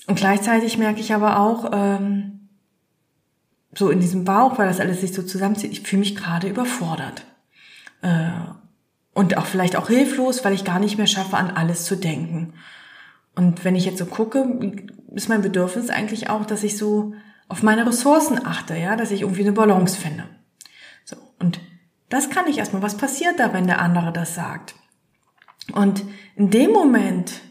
Und 0.07 0.15
gleichzeitig 0.15 0.79
merke 0.79 1.01
ich 1.01 1.13
aber 1.13 1.39
auch, 1.39 1.69
ähm, 1.71 2.49
so 3.75 3.91
in 3.91 3.99
diesem 3.99 4.23
Bauch, 4.23 4.57
weil 4.57 4.69
das 4.69 4.79
alles 4.79 5.01
sich 5.01 5.13
so 5.13 5.21
zusammenzieht, 5.21 5.71
ich 5.71 5.81
fühle 5.81 5.99
mich 5.99 6.15
gerade 6.15 6.47
überfordert. 6.47 7.23
Äh, 8.01 8.29
und 9.13 9.35
auch 9.35 9.47
vielleicht 9.47 9.75
auch 9.75 9.87
hilflos, 9.87 10.45
weil 10.45 10.53
ich 10.53 10.63
gar 10.63 10.79
nicht 10.79 10.97
mehr 10.97 11.07
schaffe, 11.07 11.37
an 11.37 11.49
alles 11.49 11.85
zu 11.85 11.95
denken. 11.95 12.53
Und 13.35 13.65
wenn 13.65 13.75
ich 13.75 13.85
jetzt 13.85 13.97
so 13.97 14.05
gucke, 14.05 14.45
ist 15.13 15.29
mein 15.29 15.41
Bedürfnis 15.41 15.89
eigentlich 15.89 16.29
auch, 16.29 16.45
dass 16.45 16.63
ich 16.63 16.77
so 16.77 17.15
auf 17.47 17.63
meine 17.63 17.87
Ressourcen 17.87 18.45
achte, 18.45 18.75
ja, 18.75 18.95
dass 18.95 19.11
ich 19.11 19.21
irgendwie 19.21 19.41
eine 19.41 19.53
Balance 19.53 19.99
finde. 19.99 20.25
So. 21.03 21.15
Und 21.39 21.59
das 22.09 22.29
kann 22.29 22.47
ich 22.47 22.59
erstmal. 22.59 22.81
Was 22.81 22.97
passiert 22.97 23.39
da, 23.39 23.53
wenn 23.53 23.67
der 23.67 23.79
andere 23.81 24.11
das 24.11 24.35
sagt? 24.35 24.75
Und 25.73 26.03
in 26.35 26.49
dem 26.49 26.71
Moment 26.71 27.41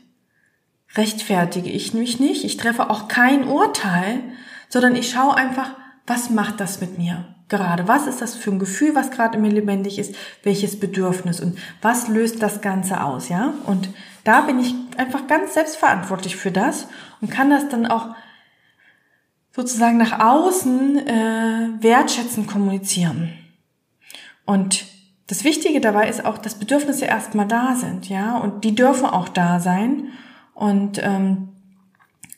rechtfertige 0.95 1.71
ich 1.71 1.95
mich 1.95 2.21
nicht. 2.21 2.45
Ich 2.45 2.57
treffe 2.57 2.91
auch 2.91 3.09
kein 3.09 3.45
Urteil, 3.45 4.23
sondern 4.69 4.95
ich 4.95 5.11
schaue 5.11 5.37
einfach, 5.37 5.75
was 6.07 6.31
macht 6.31 6.61
das 6.61 6.81
mit 6.81 6.97
mir 6.99 7.36
gerade? 7.49 7.89
Was 7.89 8.07
ist 8.07 8.21
das 8.21 8.35
für 8.35 8.51
ein 8.51 8.59
Gefühl, 8.59 8.95
was 8.95 9.11
gerade 9.11 9.37
in 9.37 9.43
mir 9.43 9.51
lebendig 9.51 9.99
ist? 9.99 10.15
Welches 10.43 10.79
Bedürfnis? 10.79 11.41
Und 11.41 11.59
was 11.83 12.09
löst 12.09 12.43
das 12.43 12.61
Ganze 12.61 13.03
aus, 13.03 13.29
ja? 13.29 13.55
Und 13.65 13.89
da 14.25 14.41
bin 14.43 14.59
ich 14.59 14.75
einfach 14.97 15.27
ganz 15.27 15.55
selbstverantwortlich 15.55 16.37
für 16.37 16.51
das 16.51 16.89
und 17.21 17.31
kann 17.31 17.51
das 17.51 17.69
dann 17.69 17.87
auch 17.87 18.15
sozusagen 19.53 19.97
nach 19.97 20.21
außen 20.21 21.07
äh, 21.07 21.69
wertschätzend 21.81 22.49
kommunizieren. 22.49 23.33
Und 24.45 24.85
das 25.29 25.45
Wichtige 25.45 25.81
dabei 25.81 26.09
ist 26.09 26.25
auch, 26.25 26.39
dass 26.39 26.59
Bedürfnisse 26.59 27.07
erstmal 27.07 27.47
da 27.49 27.75
sind, 27.75 28.09
ja, 28.09 28.37
und 28.37 28.65
die 28.65 28.75
dürfen 28.75 29.07
auch 29.07 29.29
da 29.29 29.59
sein. 29.59 30.09
Und 30.55 31.03
ähm, 31.03 31.49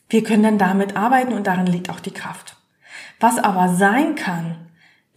wir 0.09 0.23
können 0.23 0.43
dann 0.43 0.59
damit 0.59 0.97
arbeiten 0.97 1.33
und 1.33 1.47
darin 1.47 1.67
liegt 1.67 1.91
auch 1.91 2.01
die 2.01 2.13
Kraft. 2.13 2.57
Was 3.21 3.39
aber 3.39 3.75
sein 3.75 4.15
kann, 4.15 4.68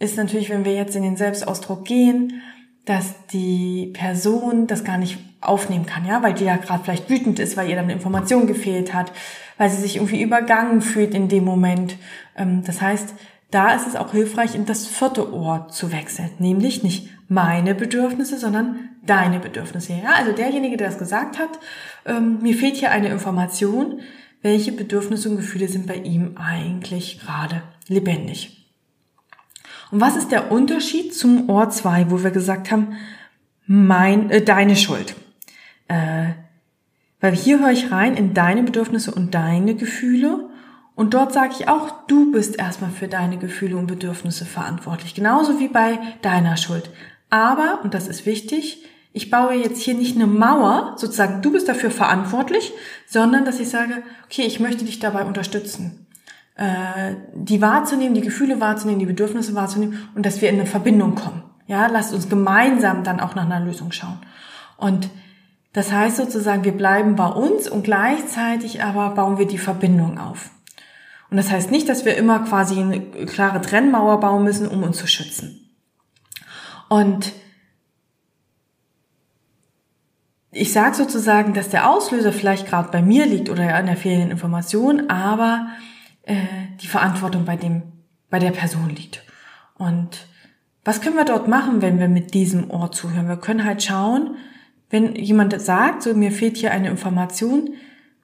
ist 0.02 0.16
natürlich, 0.16 0.50
wenn 0.50 0.64
wir 0.64 0.74
jetzt 0.74 0.96
in 0.96 1.04
den 1.04 1.16
Selbstausdruck 1.16 1.84
gehen, 1.84 2.42
dass 2.84 3.14
die 3.28 3.92
Person 3.94 4.66
das 4.66 4.82
gar 4.82 4.98
nicht 4.98 5.18
aufnehmen 5.40 5.86
kann, 5.86 6.04
ja, 6.04 6.22
weil 6.22 6.34
die 6.34 6.44
ja 6.44 6.56
gerade 6.56 6.82
vielleicht 6.82 7.08
wütend 7.08 7.38
ist, 7.38 7.56
weil 7.56 7.68
ihr 7.68 7.76
dann 7.76 7.88
Information 7.88 8.48
gefehlt 8.48 8.92
hat, 8.92 9.12
weil 9.58 9.70
sie 9.70 9.80
sich 9.80 9.96
irgendwie 9.96 10.20
übergangen 10.20 10.82
fühlt 10.82 11.14
in 11.14 11.28
dem 11.28 11.44
Moment. 11.44 11.96
Ähm, 12.36 12.64
das 12.64 12.80
heißt, 12.80 13.14
da 13.52 13.74
ist 13.74 13.86
es 13.86 13.94
auch 13.94 14.10
hilfreich, 14.10 14.56
in 14.56 14.66
das 14.66 14.86
vierte 14.86 15.32
Ohr 15.32 15.68
zu 15.68 15.92
wechseln, 15.92 16.30
nämlich 16.38 16.82
nicht 16.82 17.10
meine 17.28 17.74
Bedürfnisse, 17.74 18.38
sondern 18.38 18.90
deine 19.06 19.38
Bedürfnisse. 19.38 19.92
Ja, 19.92 20.14
also 20.16 20.32
derjenige, 20.32 20.76
der 20.76 20.88
das 20.88 20.98
gesagt 20.98 21.38
hat, 21.38 21.50
ähm, 22.06 22.40
mir 22.42 22.54
fehlt 22.54 22.76
hier 22.76 22.90
eine 22.90 23.08
Information, 23.08 24.00
welche 24.42 24.72
Bedürfnisse 24.72 25.30
und 25.30 25.36
Gefühle 25.36 25.68
sind 25.68 25.86
bei 25.86 25.96
ihm 25.96 26.36
eigentlich 26.36 27.20
gerade 27.20 27.62
lebendig. 27.86 28.61
Und 29.92 30.00
was 30.00 30.16
ist 30.16 30.32
der 30.32 30.50
Unterschied 30.50 31.14
zum 31.14 31.50
Ohr 31.50 31.68
2, 31.68 32.10
wo 32.10 32.24
wir 32.24 32.30
gesagt 32.30 32.72
haben, 32.72 32.96
mein, 33.66 34.30
äh, 34.30 34.40
deine 34.42 34.74
Schuld? 34.74 35.14
Äh, 35.86 36.30
weil 37.20 37.36
hier 37.36 37.60
höre 37.60 37.72
ich 37.72 37.92
rein 37.92 38.14
in 38.14 38.32
deine 38.32 38.62
Bedürfnisse 38.62 39.12
und 39.12 39.34
deine 39.34 39.74
Gefühle. 39.74 40.48
Und 40.94 41.12
dort 41.12 41.34
sage 41.34 41.52
ich 41.58 41.68
auch, 41.68 42.06
du 42.06 42.32
bist 42.32 42.58
erstmal 42.58 42.90
für 42.90 43.06
deine 43.06 43.36
Gefühle 43.36 43.76
und 43.76 43.86
Bedürfnisse 43.86 44.46
verantwortlich. 44.46 45.14
Genauso 45.14 45.60
wie 45.60 45.68
bei 45.68 45.98
deiner 46.22 46.56
Schuld. 46.56 46.88
Aber, 47.28 47.80
und 47.84 47.92
das 47.92 48.08
ist 48.08 48.24
wichtig, 48.24 48.86
ich 49.12 49.30
baue 49.30 49.52
jetzt 49.52 49.82
hier 49.82 49.94
nicht 49.94 50.16
eine 50.16 50.26
Mauer, 50.26 50.94
sozusagen, 50.96 51.42
du 51.42 51.52
bist 51.52 51.68
dafür 51.68 51.90
verantwortlich, 51.90 52.72
sondern 53.06 53.44
dass 53.44 53.60
ich 53.60 53.68
sage, 53.68 54.02
okay, 54.24 54.46
ich 54.46 54.58
möchte 54.58 54.86
dich 54.86 55.00
dabei 55.00 55.24
unterstützen 55.24 56.01
äh, 56.56 57.14
die 57.34 57.62
wahrzunehmen, 57.62 58.14
die 58.14 58.20
Gefühle 58.20 58.60
wahrzunehmen, 58.60 58.98
die 58.98 59.06
Bedürfnisse 59.06 59.54
wahrzunehmen 59.54 60.08
und 60.14 60.26
dass 60.26 60.40
wir 60.40 60.48
in 60.48 60.56
eine 60.56 60.66
Verbindung 60.66 61.14
kommen. 61.14 61.42
Ja, 61.66 61.86
lasst 61.86 62.12
uns 62.12 62.28
gemeinsam 62.28 63.04
dann 63.04 63.20
auch 63.20 63.34
nach 63.34 63.46
einer 63.46 63.60
Lösung 63.60 63.92
schauen. 63.92 64.18
Und 64.76 65.08
das 65.72 65.90
heißt 65.90 66.16
sozusagen, 66.16 66.64
wir 66.64 66.76
bleiben 66.76 67.16
bei 67.16 67.28
uns 67.28 67.68
und 67.68 67.84
gleichzeitig 67.84 68.82
aber 68.82 69.10
bauen 69.10 69.38
wir 69.38 69.46
die 69.46 69.58
Verbindung 69.58 70.18
auf. 70.18 70.50
Und 71.30 71.38
das 71.38 71.50
heißt 71.50 71.70
nicht, 71.70 71.88
dass 71.88 72.04
wir 72.04 72.16
immer 72.16 72.40
quasi 72.40 72.78
eine 72.78 73.00
klare 73.00 73.62
Trennmauer 73.62 74.20
bauen 74.20 74.44
müssen, 74.44 74.68
um 74.68 74.82
uns 74.82 74.98
zu 74.98 75.06
schützen. 75.06 75.70
Und 76.90 77.32
ich 80.50 80.74
sage 80.74 80.94
sozusagen, 80.94 81.54
dass 81.54 81.70
der 81.70 81.88
Auslöser 81.88 82.32
vielleicht 82.32 82.68
gerade 82.68 82.90
bei 82.90 83.00
mir 83.00 83.24
liegt 83.24 83.48
oder 83.48 83.74
an 83.74 83.86
der 83.86 83.96
fehlenden 83.96 84.30
Information, 84.30 85.08
aber 85.08 85.68
äh, 86.22 86.36
die 86.80 86.86
Verantwortung 86.86 87.44
bei 87.44 87.56
dem, 87.56 87.82
bei 88.30 88.38
der 88.38 88.50
Person 88.50 88.90
liegt. 88.90 89.22
Und 89.76 90.26
was 90.84 91.00
können 91.00 91.16
wir 91.16 91.24
dort 91.24 91.48
machen, 91.48 91.82
wenn 91.82 91.98
wir 91.98 92.08
mit 92.08 92.34
diesem 92.34 92.70
Ohr 92.70 92.90
zuhören? 92.92 93.28
Wir 93.28 93.36
können 93.36 93.64
halt 93.64 93.82
schauen, 93.82 94.36
wenn 94.90 95.14
jemand 95.14 95.60
sagt, 95.60 96.02
so 96.02 96.14
mir 96.14 96.32
fehlt 96.32 96.56
hier 96.56 96.72
eine 96.72 96.90
Information, 96.90 97.74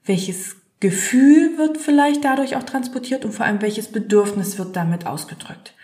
welches 0.04 0.56
Gefühl 0.80 1.58
wird 1.58 1.78
vielleicht 1.78 2.24
dadurch 2.24 2.56
auch 2.56 2.62
transportiert 2.62 3.24
und 3.24 3.32
vor 3.32 3.46
allem 3.46 3.62
welches 3.62 3.88
Bedürfnis 3.88 4.58
wird 4.58 4.76
damit 4.76 5.06
ausgedrückt. 5.06 5.74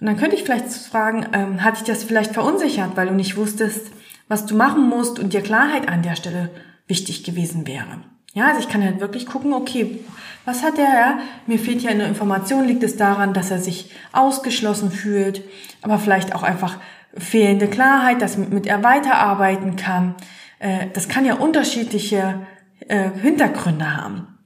Und 0.00 0.06
dann 0.06 0.16
könnte 0.16 0.34
ich 0.34 0.42
vielleicht 0.42 0.68
fragen, 0.68 1.26
ähm, 1.32 1.62
hat 1.62 1.76
dich 1.76 1.84
das 1.84 2.04
vielleicht 2.04 2.32
verunsichert, 2.32 2.96
weil 2.96 3.08
du 3.08 3.14
nicht 3.14 3.36
wusstest, 3.36 3.92
was 4.28 4.46
du 4.46 4.56
machen 4.56 4.88
musst 4.88 5.18
und 5.18 5.32
dir 5.32 5.42
Klarheit 5.42 5.88
an 5.88 6.02
der 6.02 6.16
Stelle 6.16 6.50
wichtig 6.86 7.22
gewesen 7.22 7.66
wäre. 7.66 8.00
Ja, 8.32 8.48
also 8.48 8.60
ich 8.60 8.68
kann 8.68 8.82
halt 8.84 9.00
wirklich 9.00 9.26
gucken, 9.26 9.52
okay, 9.52 10.00
was 10.44 10.62
hat 10.62 10.78
der 10.78 10.86
Herr? 10.86 11.18
Mir 11.46 11.58
fehlt 11.58 11.82
ja 11.82 11.90
eine 11.90 12.06
Information. 12.06 12.66
Liegt 12.66 12.82
es 12.82 12.96
daran, 12.96 13.34
dass 13.34 13.50
er 13.50 13.58
sich 13.58 13.90
ausgeschlossen 14.12 14.90
fühlt, 14.90 15.42
aber 15.82 15.98
vielleicht 15.98 16.34
auch 16.34 16.42
einfach 16.42 16.78
fehlende 17.16 17.66
Klarheit, 17.66 18.22
dass 18.22 18.36
mit 18.36 18.66
er 18.66 18.82
weiterarbeiten 18.82 19.76
kann. 19.76 20.14
Äh, 20.60 20.86
das 20.92 21.08
kann 21.08 21.24
ja 21.24 21.34
unterschiedliche 21.34 22.46
äh, 22.88 23.10
Hintergründe 23.20 23.96
haben. 23.96 24.38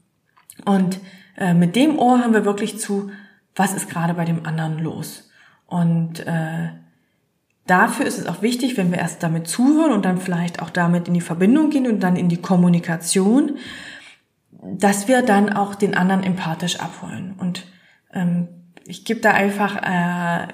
Und 0.65 0.99
äh, 1.37 1.53
mit 1.53 1.77
dem 1.77 1.99
Ohr 1.99 2.19
hören 2.19 2.33
wir 2.33 2.45
wirklich 2.45 2.79
zu, 2.81 3.11
was 3.55 3.75
ist 3.75 3.91
gerade 3.91 4.15
bei 4.15 4.25
dem 4.25 4.47
anderen 4.47 4.79
los. 4.79 5.31
Und 5.67 6.25
dafür 7.67 8.07
ist 8.07 8.19
es 8.19 8.27
auch 8.27 8.43
wichtig, 8.43 8.77
wenn 8.77 8.91
wir 8.91 8.99
erst 8.99 9.23
damit 9.23 9.49
zuhören 9.49 9.93
und 9.93 10.05
dann 10.05 10.19
vielleicht 10.19 10.61
auch 10.61 10.71
damit 10.71 11.09
in 11.09 11.15
die 11.15 11.21
Verbindung 11.21 11.71
gehen 11.71 11.87
und 11.87 12.01
dann 12.01 12.17
in 12.17 12.29
die 12.29 12.41
Kommunikation, 12.41 13.57
dass 14.51 15.09
wir 15.09 15.23
dann 15.23 15.53
auch 15.53 15.75
den 15.75 15.95
anderen 15.95 16.23
empathisch 16.23 16.81
abholen. 16.81 17.35
Und 17.39 17.67
ähm, 18.13 18.49
ich 18.87 19.05
gebe 19.05 19.21
da 19.21 19.33
einfach 19.33 19.77
äh, 19.77 20.49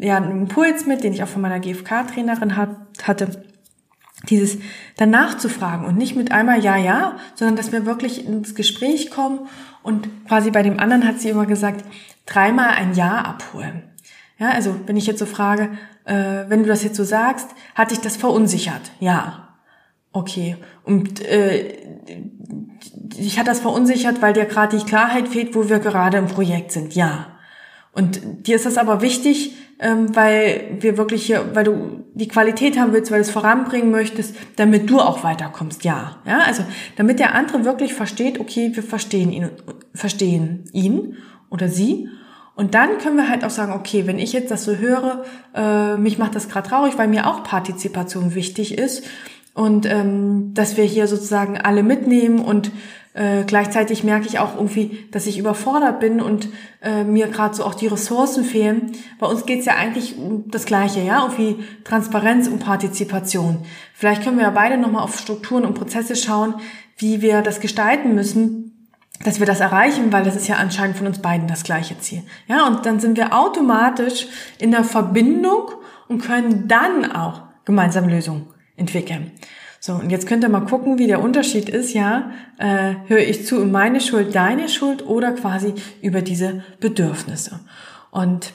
ja 0.00 0.16
einen 0.16 0.30
Impuls 0.30 0.86
mit, 0.86 1.04
den 1.04 1.12
ich 1.12 1.22
auch 1.22 1.28
von 1.28 1.42
meiner 1.42 1.60
GFK-Trainerin 1.60 2.56
hat, 2.56 2.76
hatte, 3.02 3.44
dieses 4.28 4.58
danach 4.96 5.38
zu 5.38 5.48
fragen 5.48 5.86
und 5.86 5.96
nicht 5.96 6.14
mit 6.14 6.30
einmal 6.30 6.62
ja, 6.62 6.76
ja, 6.76 7.16
sondern 7.34 7.56
dass 7.56 7.72
wir 7.72 7.86
wirklich 7.86 8.26
ins 8.26 8.54
Gespräch 8.54 9.10
kommen 9.10 9.48
und 9.82 10.08
quasi 10.26 10.50
bei 10.50 10.62
dem 10.62 10.78
anderen 10.78 11.06
hat 11.06 11.20
sie 11.20 11.30
immer 11.30 11.46
gesagt, 11.46 11.84
dreimal 12.26 12.70
ein 12.70 12.94
Ja 12.94 13.22
abholen. 13.22 13.89
Ja, 14.40 14.52
also 14.52 14.74
wenn 14.86 14.96
ich 14.96 15.06
jetzt 15.06 15.18
so 15.18 15.26
frage, 15.26 15.70
äh, 16.06 16.44
wenn 16.48 16.62
du 16.62 16.68
das 16.68 16.82
jetzt 16.82 16.96
so 16.96 17.04
sagst, 17.04 17.48
hat 17.74 17.90
dich 17.90 18.00
das 18.00 18.16
verunsichert? 18.16 18.80
Ja. 18.98 19.48
Okay. 20.12 20.56
Und 20.82 21.20
äh, 21.24 21.76
ich 23.16 23.38
hat 23.38 23.46
das 23.46 23.60
verunsichert, 23.60 24.22
weil 24.22 24.32
dir 24.32 24.46
gerade 24.46 24.78
die 24.78 24.84
Klarheit 24.84 25.28
fehlt, 25.28 25.54
wo 25.54 25.68
wir 25.68 25.78
gerade 25.78 26.16
im 26.16 26.26
Projekt 26.26 26.72
sind. 26.72 26.94
Ja. 26.94 27.26
Und 27.92 28.46
dir 28.46 28.56
ist 28.56 28.64
das 28.64 28.78
aber 28.78 29.02
wichtig, 29.02 29.52
ähm, 29.78 30.16
weil 30.16 30.78
wir 30.80 30.96
wirklich 30.96 31.26
hier, 31.26 31.54
weil 31.54 31.64
du 31.64 32.04
die 32.14 32.28
Qualität 32.28 32.78
haben 32.78 32.94
willst, 32.94 33.10
weil 33.10 33.18
du 33.18 33.26
es 33.26 33.30
voranbringen 33.30 33.90
möchtest, 33.90 34.34
damit 34.56 34.88
du 34.88 35.00
auch 35.00 35.22
weiterkommst. 35.22 35.84
Ja. 35.84 36.16
Ja, 36.26 36.40
also 36.46 36.64
damit 36.96 37.18
der 37.18 37.34
andere 37.34 37.66
wirklich 37.66 37.92
versteht, 37.92 38.40
okay, 38.40 38.70
wir 38.72 38.82
verstehen 38.82 39.32
ihn, 39.32 39.50
verstehen 39.94 40.64
ihn 40.72 41.18
oder 41.50 41.68
sie 41.68 42.08
und 42.60 42.74
dann 42.74 42.98
können 42.98 43.16
wir 43.16 43.30
halt 43.30 43.42
auch 43.42 43.50
sagen, 43.50 43.72
okay, 43.72 44.06
wenn 44.06 44.18
ich 44.18 44.34
jetzt 44.34 44.50
das 44.50 44.64
so 44.64 44.76
höre, 44.76 45.24
äh, 45.54 45.96
mich 45.96 46.18
macht 46.18 46.34
das 46.34 46.50
gerade 46.50 46.68
traurig, 46.68 46.98
weil 46.98 47.08
mir 47.08 47.26
auch 47.26 47.42
Partizipation 47.42 48.34
wichtig 48.34 48.76
ist 48.76 49.02
und 49.54 49.86
ähm, 49.86 50.52
dass 50.52 50.76
wir 50.76 50.84
hier 50.84 51.06
sozusagen 51.06 51.56
alle 51.56 51.82
mitnehmen 51.82 52.38
und 52.38 52.70
äh, 53.14 53.44
gleichzeitig 53.46 54.04
merke 54.04 54.26
ich 54.26 54.40
auch 54.40 54.56
irgendwie, 54.56 55.08
dass 55.10 55.26
ich 55.26 55.38
überfordert 55.38 56.00
bin 56.00 56.20
und 56.20 56.50
äh, 56.82 57.02
mir 57.02 57.28
gerade 57.28 57.54
so 57.54 57.64
auch 57.64 57.74
die 57.74 57.86
Ressourcen 57.86 58.44
fehlen. 58.44 58.92
Bei 59.18 59.26
uns 59.26 59.46
geht's 59.46 59.64
ja 59.64 59.76
eigentlich 59.76 60.18
um 60.18 60.50
das 60.50 60.66
Gleiche, 60.66 61.00
ja, 61.00 61.22
irgendwie 61.22 61.64
Transparenz 61.84 62.46
und 62.46 62.58
Partizipation. 62.58 63.64
Vielleicht 63.94 64.22
können 64.22 64.36
wir 64.36 64.44
ja 64.44 64.50
beide 64.50 64.76
nochmal 64.76 65.02
auf 65.02 65.18
Strukturen 65.18 65.64
und 65.64 65.76
Prozesse 65.76 66.14
schauen, 66.14 66.56
wie 66.98 67.22
wir 67.22 67.40
das 67.40 67.60
gestalten 67.60 68.14
müssen, 68.14 68.69
dass 69.22 69.38
wir 69.38 69.46
das 69.46 69.60
erreichen, 69.60 70.12
weil 70.12 70.24
das 70.24 70.36
ist 70.36 70.48
ja 70.48 70.56
anscheinend 70.56 70.96
von 70.96 71.06
uns 71.06 71.20
beiden 71.20 71.46
das 71.46 71.62
gleiche 71.62 71.98
Ziel. 71.98 72.22
Ja, 72.46 72.66
und 72.66 72.86
dann 72.86 73.00
sind 73.00 73.16
wir 73.16 73.34
automatisch 73.38 74.26
in 74.58 74.70
der 74.70 74.84
Verbindung 74.84 75.70
und 76.08 76.22
können 76.22 76.68
dann 76.68 77.12
auch 77.12 77.42
gemeinsam 77.64 78.08
Lösungen 78.08 78.46
entwickeln. 78.76 79.32
So, 79.78 79.94
und 79.94 80.10
jetzt 80.10 80.26
könnt 80.26 80.44
ihr 80.44 80.50
mal 80.50 80.66
gucken, 80.66 80.98
wie 80.98 81.06
der 81.06 81.22
Unterschied 81.22 81.68
ist, 81.68 81.94
ja, 81.94 82.32
äh, 82.58 82.94
höre 83.06 83.20
ich 83.20 83.46
zu 83.46 83.64
meine 83.64 84.00
Schuld, 84.00 84.34
deine 84.34 84.68
Schuld 84.68 85.06
oder 85.06 85.32
quasi 85.32 85.74
über 86.02 86.20
diese 86.20 86.64
Bedürfnisse. 86.80 87.60
Und 88.10 88.52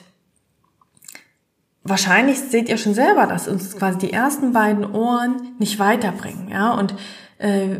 wahrscheinlich 1.82 2.38
seht 2.38 2.68
ihr 2.68 2.76
schon 2.76 2.94
selber, 2.94 3.26
dass 3.26 3.48
uns 3.48 3.76
quasi 3.76 3.98
die 3.98 4.12
ersten 4.12 4.52
beiden 4.52 4.84
Ohren 4.84 5.54
nicht 5.58 5.80
weiterbringen, 5.80 6.48
ja, 6.48 6.72
und 6.74 6.94
äh, 7.38 7.76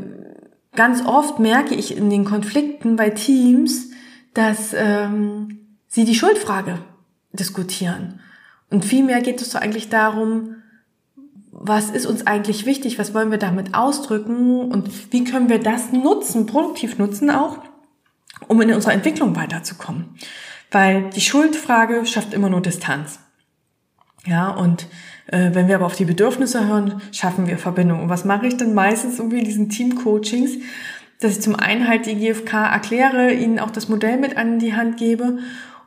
ganz 0.76 1.04
oft 1.04 1.40
merke 1.40 1.74
ich 1.74 1.96
in 1.96 2.10
den 2.10 2.24
Konflikten 2.24 2.96
bei 2.96 3.10
Teams, 3.10 3.90
dass 4.34 4.74
ähm, 4.74 5.78
sie 5.88 6.04
die 6.04 6.14
Schuldfrage 6.14 6.78
diskutieren. 7.32 8.20
Und 8.70 8.84
vielmehr 8.84 9.20
geht 9.20 9.40
es 9.40 9.50
so 9.50 9.58
eigentlich 9.58 9.88
darum, 9.88 10.56
was 11.50 11.90
ist 11.90 12.06
uns 12.06 12.26
eigentlich 12.26 12.66
wichtig, 12.66 12.98
was 12.98 13.14
wollen 13.14 13.30
wir 13.30 13.38
damit 13.38 13.74
ausdrücken 13.74 14.70
und 14.70 15.12
wie 15.12 15.24
können 15.24 15.48
wir 15.48 15.58
das 15.58 15.92
nutzen, 15.92 16.46
produktiv 16.46 16.98
nutzen 16.98 17.30
auch, 17.30 17.58
um 18.46 18.60
in 18.60 18.72
unserer 18.74 18.92
Entwicklung 18.92 19.34
weiterzukommen. 19.36 20.16
Weil 20.70 21.10
die 21.10 21.20
Schuldfrage 21.20 22.04
schafft 22.04 22.34
immer 22.34 22.50
nur 22.50 22.60
Distanz. 22.60 23.20
Ja, 24.26 24.50
und 24.50 24.86
wenn 25.28 25.68
wir 25.68 25.74
aber 25.74 25.86
auf 25.86 25.96
die 25.96 26.04
Bedürfnisse 26.04 26.68
hören, 26.68 27.00
schaffen 27.12 27.46
wir 27.46 27.58
Verbindung. 27.58 28.02
Und 28.02 28.08
was 28.08 28.24
mache 28.24 28.46
ich 28.46 28.56
dann 28.56 28.74
meistens 28.74 29.18
irgendwie 29.18 29.38
in 29.38 29.44
diesen 29.44 29.68
Team-Coachings? 29.68 30.58
Dass 31.20 31.32
ich 31.32 31.40
zum 31.40 31.56
einen 31.56 31.88
halt 31.88 32.06
die 32.06 32.14
GFK 32.14 32.52
erkläre, 32.72 33.32
ihnen 33.32 33.58
auch 33.58 33.70
das 33.70 33.88
Modell 33.88 34.18
mit 34.18 34.36
an 34.36 34.58
die 34.58 34.74
Hand 34.74 34.98
gebe 34.98 35.38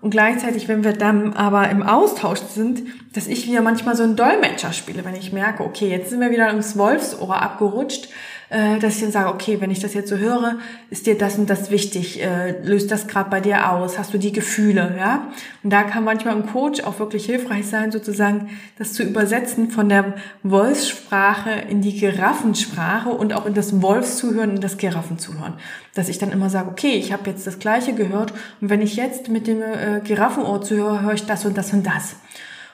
und 0.02 0.12
gleichzeitig, 0.12 0.68
wenn 0.68 0.84
wir 0.84 0.94
dann 0.94 1.34
aber 1.34 1.70
im 1.70 1.84
Austausch 1.84 2.40
sind, 2.40 2.84
dass 3.14 3.28
ich 3.28 3.48
wieder 3.48 3.62
manchmal 3.62 3.98
so 3.98 4.04
einen 4.04 4.16
Dolmetscher 4.16 4.72
spiele, 4.72 5.04
wenn 5.04 5.16
ich 5.16 5.34
merke, 5.34 5.64
okay, 5.64 5.90
jetzt 5.90 6.10
sind 6.10 6.22
wir 6.22 6.32
wieder 6.32 6.50
ins 6.50 6.78
Wolfsohr 6.78 7.42
abgerutscht, 7.42 8.08
äh, 8.50 8.80
dass 8.80 8.96
ich 8.96 9.02
dann 9.02 9.12
sage, 9.12 9.30
okay, 9.30 9.62
wenn 9.62 9.72
ich 9.72 9.80
das 9.80 9.94
jetzt 9.94 10.10
so 10.10 10.18
höre, 10.18 10.58
ist 10.90 11.06
dir 11.06 11.18
das 11.18 11.38
und 11.38 11.50
das 11.50 11.70
wichtig, 11.70 12.22
äh, 12.22 12.60
löst 12.64 12.92
das 12.92 13.08
gerade 13.08 13.30
bei 13.30 13.42
dir 13.42 13.72
aus, 13.72 13.98
hast 14.00 14.14
du 14.14 14.18
die 14.18 14.32
Gefühle, 14.32 14.96
ja? 14.98 15.28
Und 15.64 15.72
da 15.72 15.84
kann 15.84 16.04
manchmal 16.04 16.36
ein 16.36 16.48
Coach 16.48 16.82
auch 16.84 17.00
wirklich 17.00 17.26
hilfreich 17.26 17.68
sein, 17.68 17.92
sozusagen 17.92 18.50
das 18.78 18.94
zu 18.94 19.04
übersetzen 19.04 19.70
von 19.70 19.88
der 19.90 20.16
Wolfssprache 20.44 21.52
in 21.70 21.82
die 21.82 21.98
Giraffensprache 21.98 23.10
und 23.10 23.34
auch 23.34 23.46
in 23.46 23.54
das 23.54 23.82
Wolfszuhören 23.82 24.52
und 24.52 24.64
das 24.64 24.78
Giraffenzuhören. 24.78 25.54
Dass 25.94 26.10
ich 26.10 26.18
dann 26.18 26.32
immer 26.32 26.50
sage, 26.50 26.70
okay, 26.70 26.94
ich 26.94 27.14
habe 27.14 27.30
jetzt 27.30 27.46
das 27.46 27.60
Gleiche 27.60 27.94
gehört 27.94 28.34
und 28.62 28.70
wenn 28.70 28.82
ich 28.82 28.96
jetzt 28.96 29.30
mit 29.30 29.48
dem 29.48 29.62
äh, 29.62 30.02
Giraffenohr 30.04 30.62
zuhöre, 30.62 31.02
höre 31.02 31.14
ich 31.14 31.26
das 31.26 31.46
und 31.46 31.58
das 31.58 31.72
und 31.74 31.86
das. 31.86 32.16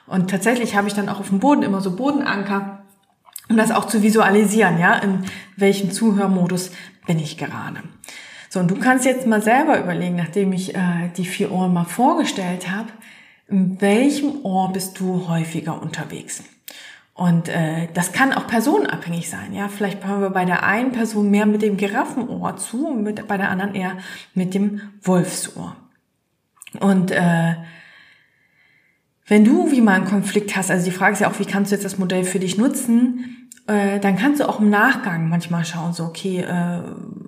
Und 0.08 0.30
tatsächlich 0.30 0.76
habe 0.76 0.88
ich 0.88 0.94
dann 0.94 1.10
auch 1.10 1.20
auf 1.20 1.30
dem 1.30 1.40
Boden 1.40 1.64
immer 1.64 1.82
so 1.82 1.96
Bodenanker, 1.96 2.75
um 3.50 3.58
das 3.58 3.72
auch 3.72 3.86
zu 3.86 4.02
visualisieren, 4.02 4.80
ja, 4.80 4.96
in 4.96 5.24
welchem 5.56 5.92
Zuhörmodus 5.92 6.72
bin 7.06 7.20
ich 7.20 7.38
gerade. 7.38 7.82
So, 8.50 8.60
und 8.60 8.72
du 8.72 8.76
kannst 8.76 9.06
jetzt 9.06 9.28
mal 9.28 9.42
selber 9.42 9.80
überlegen, 9.80 10.16
nachdem 10.16 10.54
ich 10.54 10.76
äh, 10.76 11.10
die 11.18 11.26
vier 11.26 11.52
Ohren 11.52 11.74
mal 11.74 11.86
vorgestellt 11.86 12.72
habe, 12.72 12.90
in 13.48 13.80
welchem 13.82 14.44
Ohr 14.44 14.72
bist 14.72 15.00
du 15.00 15.28
häufiger 15.28 15.82
unterwegs? 15.82 16.44
Und 17.14 17.48
äh, 17.48 17.88
das 17.94 18.12
kann 18.12 18.34
auch 18.34 18.46
personenabhängig 18.46 19.30
sein. 19.30 19.54
Ja, 19.54 19.70
vielleicht 19.70 20.06
hören 20.06 20.22
wir 20.22 20.32
bei 20.32 20.44
der 20.44 20.64
einen 20.64 20.92
Person 20.92 21.32
mehr 21.32 21.46
mit 21.46 21.62
dem 21.62 21.78
Giraffenohr 21.78 22.58
zu 22.58 22.88
und 22.88 23.04
mit, 23.04 23.28
bei 23.28 23.38
der 23.38 23.50
anderen 23.50 23.74
eher 23.74 23.98
mit 24.34 24.54
dem 24.54 24.82
Wolfsohr. 25.02 25.78
Und 26.82 27.12
äh, 27.12 27.56
wenn 29.28 29.44
du 29.44 29.72
wie 29.72 29.82
mal 29.82 29.94
einen 29.94 30.06
Konflikt 30.06 30.56
hast, 30.56 30.70
also 30.70 30.86
die 30.86 30.96
Frage 30.96 31.14
ist 31.14 31.20
ja 31.20 31.30
auch, 31.30 31.40
wie 31.40 31.46
kannst 31.46 31.72
du 31.72 31.76
jetzt 31.76 31.86
das 31.86 31.98
Modell 31.98 32.24
für 32.24 32.40
dich 32.40 32.58
nutzen, 32.58 33.50
äh, 33.68 34.00
dann 34.00 34.16
kannst 34.18 34.40
du 34.40 34.48
auch 34.48 34.60
im 34.60 34.70
Nachgang 34.70 35.30
manchmal 35.30 35.66
schauen, 35.66 35.94
so, 35.94 36.04
okay, 36.04 36.42
äh, 36.42 36.82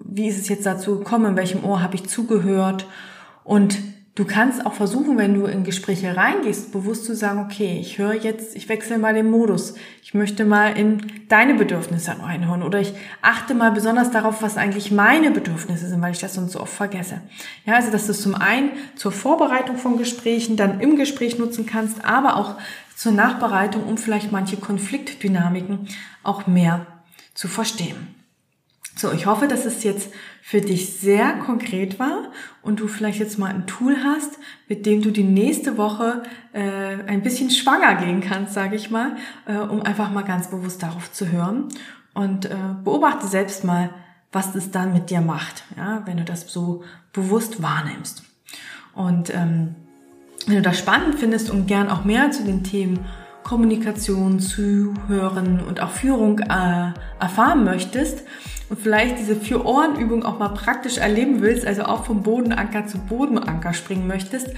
wie 0.06 0.28
ist 0.28 0.40
es 0.40 0.50
jetzt 0.50 0.66
dazu 0.66 1.00
gekommen, 1.00 1.26
in 1.26 1.36
welchem 1.36 1.64
Ohr 1.64 1.82
habe 1.82 1.96
ich 1.96 2.08
zugehört 2.08 2.88
und 3.44 3.80
Du 4.18 4.26
kannst 4.26 4.66
auch 4.66 4.74
versuchen, 4.74 5.20
wenn 5.20 5.36
du 5.36 5.46
in 5.46 5.64
Gespräche 5.64 6.18
reingehst, 6.18 6.72
bewusst 6.72 7.06
zu 7.06 7.16
sagen, 7.16 7.40
okay, 7.40 7.78
ich 7.80 8.00
höre 8.00 8.16
jetzt, 8.16 8.56
ich 8.56 8.68
wechsle 8.68 8.98
mal 8.98 9.14
den 9.14 9.30
Modus. 9.30 9.76
Ich 10.02 10.16
möchte 10.16 10.44
mal 10.44 10.76
in 10.76 11.04
deine 11.30 11.54
Bedürfnisse 11.54 12.20
reinhören 12.20 12.64
oder 12.64 12.80
ich 12.80 12.94
achte 13.22 13.54
mal 13.54 13.70
besonders 13.70 14.10
darauf, 14.10 14.42
was 14.42 14.58
eigentlich 14.58 14.90
meine 14.90 15.30
Bedürfnisse 15.30 15.88
sind, 15.88 16.02
weil 16.02 16.14
ich 16.14 16.20
das 16.20 16.34
sonst 16.34 16.54
so 16.54 16.62
oft 16.62 16.74
vergesse. 16.74 17.22
Ja, 17.68 17.76
also, 17.76 17.92
dass 17.92 18.08
du 18.08 18.12
es 18.12 18.24
zum 18.24 18.34
einen 18.34 18.72
zur 18.96 19.12
Vorbereitung 19.12 19.78
von 19.78 20.00
Gesprächen 20.00 20.58
dann 20.58 20.80
im 20.80 20.96
Gespräch 20.96 21.38
nutzen 21.38 21.68
kannst, 21.68 22.04
aber 22.04 22.38
auch 22.38 22.56
zur 22.96 23.12
Nachbereitung, 23.12 23.84
um 23.84 24.00
vielleicht 24.00 24.32
manche 24.32 24.58
Konfliktdynamiken 24.58 25.90
auch 26.24 26.48
mehr 26.48 26.88
zu 27.36 27.48
verstehen. 27.48 28.17
So, 28.98 29.12
ich 29.12 29.28
hoffe, 29.28 29.48
dass 29.48 29.66
es 29.66 29.84
jetzt 29.84 30.12
für 30.42 30.60
dich 30.60 30.98
sehr 30.98 31.34
konkret 31.34 32.00
war 32.00 32.32
und 32.64 32.80
du 32.80 32.88
vielleicht 32.88 33.20
jetzt 33.20 33.38
mal 33.38 33.54
ein 33.54 33.68
Tool 33.68 33.96
hast, 34.04 34.40
mit 34.68 34.88
dem 34.88 35.04
du 35.04 35.12
die 35.12 35.24
nächste 35.24 35.78
Woche 35.78 36.24
äh, 36.52 37.04
ein 37.06 37.22
bisschen 37.22 37.52
schwanger 37.52 37.94
gehen 37.96 38.22
kannst, 38.22 38.56
sage 38.56 38.76
ich 38.76 38.90
mal, 38.90 39.16
äh, 39.46 39.58
um 39.58 39.84
einfach 39.84 40.12
mal 40.12 40.24
ganz 40.24 40.50
bewusst 40.50 40.82
darauf 40.82 41.12
zu 41.12 41.32
hören 41.32 41.66
und 42.16 42.46
äh, 42.46 42.56
beobachte 42.84 43.28
selbst 43.28 43.64
mal, 43.64 43.92
was 44.32 44.56
es 44.56 44.72
dann 44.72 44.94
mit 44.94 45.12
dir 45.12 45.22
macht, 45.22 45.64
ja, 45.78 46.02
wenn 46.06 46.18
du 46.18 46.24
das 46.24 46.52
so 46.52 46.84
bewusst 47.14 47.62
wahrnimmst. 47.62 48.24
Und 48.96 49.34
ähm, 49.34 49.76
wenn 50.48 50.56
du 50.56 50.62
das 50.64 50.80
spannend 50.80 51.16
findest 51.16 51.52
und 51.52 51.68
gern 51.68 51.90
auch 51.90 52.04
mehr 52.04 52.32
zu 52.32 52.44
den 52.44 52.64
Themen 52.64 53.06
Kommunikation, 53.48 54.40
Zuhören 54.40 55.62
und 55.66 55.80
auch 55.80 55.92
Führung 55.92 56.40
äh, 56.40 56.92
erfahren 57.20 57.64
möchtest 57.64 58.24
und 58.70 58.78
vielleicht 58.78 59.20
diese 59.20 59.38
Vier-Ohren-Übung 59.38 60.24
auch 60.24 60.38
mal 60.38 60.50
praktisch 60.50 60.98
erleben 60.98 61.42
willst, 61.42 61.66
also 61.66 61.84
auch 61.84 62.04
vom 62.04 62.24
Bodenanker 62.24 62.88
zu 62.88 62.98
Bodenanker 62.98 63.74
springen 63.74 64.06
möchtest, 64.06 64.50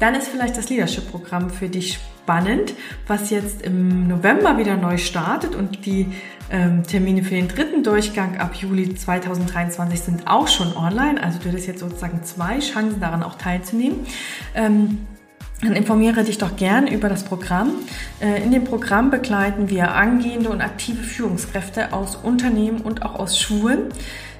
dann 0.00 0.16
ist 0.16 0.26
vielleicht 0.26 0.56
das 0.56 0.68
Leadership-Programm 0.68 1.50
für 1.50 1.68
dich 1.68 2.00
spannend, 2.24 2.74
was 3.06 3.30
jetzt 3.30 3.62
im 3.62 4.08
November 4.08 4.58
wieder 4.58 4.76
neu 4.76 4.98
startet 4.98 5.54
und 5.54 5.86
die 5.86 6.08
ähm, 6.50 6.82
Termine 6.82 7.22
für 7.22 7.36
den 7.36 7.46
dritten 7.46 7.84
Durchgang 7.84 8.38
ab 8.38 8.56
Juli 8.56 8.92
2023 8.92 10.00
sind 10.00 10.26
auch 10.26 10.48
schon 10.48 10.76
online. 10.76 11.22
Also 11.22 11.38
du 11.38 11.48
hättest 11.48 11.68
jetzt 11.68 11.80
sozusagen 11.80 12.24
zwei 12.24 12.58
Chancen 12.58 13.00
daran 13.00 13.22
auch 13.22 13.36
teilzunehmen. 13.36 14.00
Ähm, 14.56 15.06
dann 15.62 15.74
informiere 15.74 16.24
dich 16.24 16.38
doch 16.38 16.56
gern 16.56 16.88
über 16.88 17.08
das 17.08 17.22
Programm. 17.22 17.70
Äh, 18.20 18.42
in 18.42 18.50
dem 18.50 18.64
Programm 18.64 19.10
begleiten 19.10 19.70
wir 19.70 19.94
angehende 19.94 20.50
und 20.50 20.60
aktive 20.60 21.02
Führungskräfte 21.02 21.92
aus 21.92 22.16
Unternehmen 22.16 22.80
und 22.80 23.02
auch 23.02 23.14
aus 23.14 23.38
Schulen, 23.38 23.84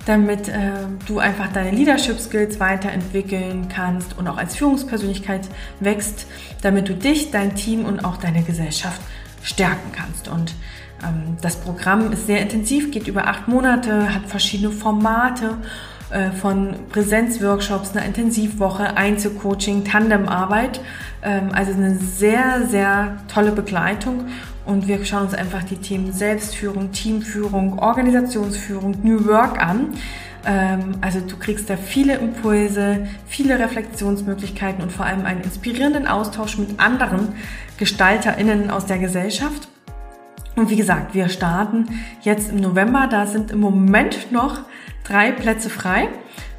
damit 0.05 0.49
äh, 0.49 0.73
du 1.07 1.21
einfach 1.21 1.53
deine 1.53 1.71
Leadership 1.71 2.19
Skills 2.19 2.59
weiterentwickeln 2.59 3.69
kannst 3.69 4.19
und 4.19 4.27
auch 4.27 4.37
als 4.37 4.57
Führungspersönlichkeit 4.57 5.49
wächst, 5.79 6.27
damit 6.61 6.89
du 6.89 6.95
dich, 6.95 7.31
dein 7.31 7.55
Team 7.55 7.85
und 7.85 8.05
auch 8.05 8.17
deine 8.17 8.43
Gesellschaft 8.43 9.01
stärken 9.45 9.93
kannst. 9.93 10.27
Und 10.27 10.55
ähm, 11.05 11.37
das 11.41 11.55
Programm 11.55 12.11
ist 12.11 12.27
sehr 12.27 12.41
intensiv, 12.41 12.91
geht 12.91 13.07
über 13.07 13.29
acht 13.29 13.47
Monate, 13.47 14.13
hat 14.13 14.27
verschiedene 14.27 14.73
Formate 14.73 15.59
von 16.41 16.75
Präsenzworkshops, 16.91 17.97
einer 17.97 18.05
Intensivwoche, 18.05 18.97
Einzelcoaching, 18.97 19.85
Tandemarbeit. 19.85 20.81
Ähm, 21.23 21.51
also 21.53 21.73
eine 21.73 21.97
sehr, 21.97 22.67
sehr 22.69 23.19
tolle 23.33 23.53
Begleitung. 23.53 24.27
Und 24.65 24.87
wir 24.87 25.05
schauen 25.05 25.25
uns 25.25 25.35
einfach 25.35 25.65
die 25.65 25.77
Themen 25.77 26.13
Selbstführung, 26.13 26.93
Teamführung, 26.93 27.79
Organisationsführung, 27.79 28.97
New 29.03 29.27
Work 29.27 29.61
an. 29.61 29.95
Ähm, 30.45 30.97
also 31.01 31.21
du 31.21 31.37
kriegst 31.37 31.71
da 31.71 31.77
viele 31.77 32.17
Impulse, 32.17 33.07
viele 33.27 33.59
Reflexionsmöglichkeiten 33.59 34.83
und 34.83 34.93
vor 34.93 35.07
allem 35.07 35.25
einen 35.25 35.43
inspirierenden 35.43 36.07
Austausch 36.07 36.59
mit 36.59 36.79
anderen 36.81 37.35
GestalterInnen 37.79 38.71
aus 38.71 38.87
der 38.87 38.99
Gesellschaft. 38.99 39.69
Und 40.55 40.71
wie 40.71 40.77
gesagt, 40.77 41.15
wir 41.15 41.29
starten 41.29 41.87
jetzt 42.23 42.51
im 42.51 42.57
November. 42.57 43.07
Da 43.11 43.27
sind 43.27 43.51
im 43.51 43.61
Moment 43.61 44.33
noch 44.33 44.61
drei 45.05 45.33
Plätze 45.33 45.71
frei. 45.71 46.09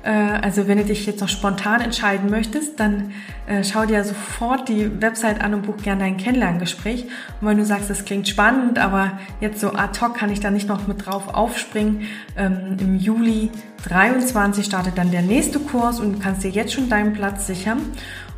Äh, 0.03 0.09
also 0.09 0.67
wenn 0.67 0.77
du 0.77 0.85
dich 0.85 1.05
jetzt 1.05 1.21
noch 1.21 1.29
spontan 1.29 1.81
entscheiden 1.81 2.29
möchtest, 2.29 2.79
dann 2.79 3.11
äh, 3.47 3.63
schau 3.63 3.85
dir 3.85 4.03
sofort 4.03 4.67
die 4.67 5.01
Website 5.01 5.41
an 5.41 5.53
und 5.53 5.63
buch 5.63 5.77
gerne 5.77 6.01
dein 6.01 6.17
Kennenlerngespräch. 6.17 7.05
Und 7.39 7.47
wenn 7.47 7.57
du 7.57 7.65
sagst, 7.65 7.89
das 7.89 8.05
klingt 8.05 8.27
spannend, 8.27 8.79
aber 8.79 9.19
jetzt 9.39 9.59
so 9.59 9.73
ad 9.73 9.99
hoc 10.01 10.15
kann 10.15 10.31
ich 10.31 10.39
da 10.39 10.51
nicht 10.51 10.67
noch 10.67 10.87
mit 10.87 11.05
drauf 11.05 11.33
aufspringen, 11.33 12.01
ähm, 12.37 12.77
im 12.79 12.97
Juli 12.97 13.49
23 13.87 14.65
startet 14.65 14.97
dann 14.97 15.11
der 15.11 15.21
nächste 15.21 15.59
Kurs 15.59 15.99
und 15.99 16.13
du 16.13 16.19
kannst 16.19 16.43
dir 16.43 16.51
jetzt 16.51 16.73
schon 16.73 16.89
deinen 16.89 17.13
Platz 17.13 17.47
sichern. 17.47 17.79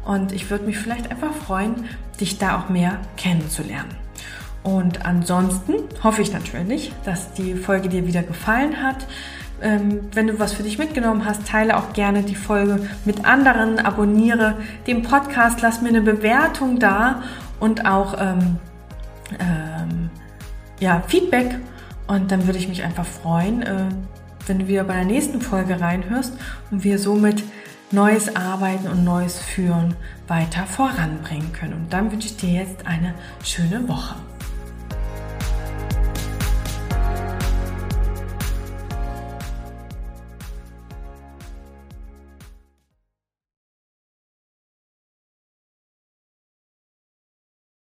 Und 0.05 0.31
ich 0.31 0.49
würde 0.51 0.65
mich 0.65 0.77
vielleicht 0.77 1.09
einfach 1.09 1.33
freuen, 1.33 1.85
dich 2.19 2.37
da 2.37 2.59
auch 2.59 2.69
mehr 2.69 2.99
kennenzulernen. 3.17 4.04
Und 4.65 5.05
ansonsten 5.05 5.75
hoffe 6.03 6.23
ich 6.23 6.33
natürlich, 6.33 6.91
dass 7.05 7.31
die 7.33 7.53
Folge 7.53 7.87
dir 7.87 8.07
wieder 8.07 8.23
gefallen 8.23 8.81
hat 8.81 9.05
Ähm, 9.61 10.01
wenn 10.13 10.27
du 10.27 10.37
was 10.37 10.51
für 10.51 10.63
dich 10.63 10.77
mitgenommen 10.77 11.23
hast, 11.23 11.47
teile 11.47 11.77
auch 11.77 11.93
gerne 11.93 12.23
die 12.23 12.35
Folge 12.35 12.89
mit 13.05 13.23
anderen, 13.25 13.79
abonniere 13.79 14.57
den 14.85 15.01
Podcast, 15.01 15.61
lass 15.61 15.81
mir 15.81 15.89
eine 15.89 16.01
Bewertung 16.01 16.77
da 16.77 17.23
und 17.61 17.85
auch 17.85 18.15
ähm, 18.19 18.57
ähm, 19.39 20.09
ja, 20.81 21.01
Feedback. 21.07 21.55
Und 22.05 22.31
dann 22.31 22.45
würde 22.47 22.59
ich 22.59 22.67
mich 22.67 22.83
einfach 22.83 23.05
freuen, 23.05 23.61
äh, 23.61 23.85
wenn 24.45 24.59
du 24.59 24.67
wieder 24.67 24.83
bei 24.83 24.95
der 24.95 25.05
nächsten 25.05 25.39
Folge 25.39 25.79
reinhörst 25.79 26.33
und 26.69 26.83
wir 26.83 26.99
somit 26.99 27.41
neues 27.91 28.35
Arbeiten 28.35 28.89
und 28.89 29.05
neues 29.05 29.39
Führen 29.39 29.95
weiter 30.27 30.65
voranbringen 30.65 31.53
können. 31.53 31.73
Und 31.73 31.93
dann 31.93 32.11
wünsche 32.11 32.27
ich 32.27 32.35
dir 32.35 32.51
jetzt 32.51 32.85
eine 32.85 33.13
schöne 33.41 33.87
Woche. 33.87 34.15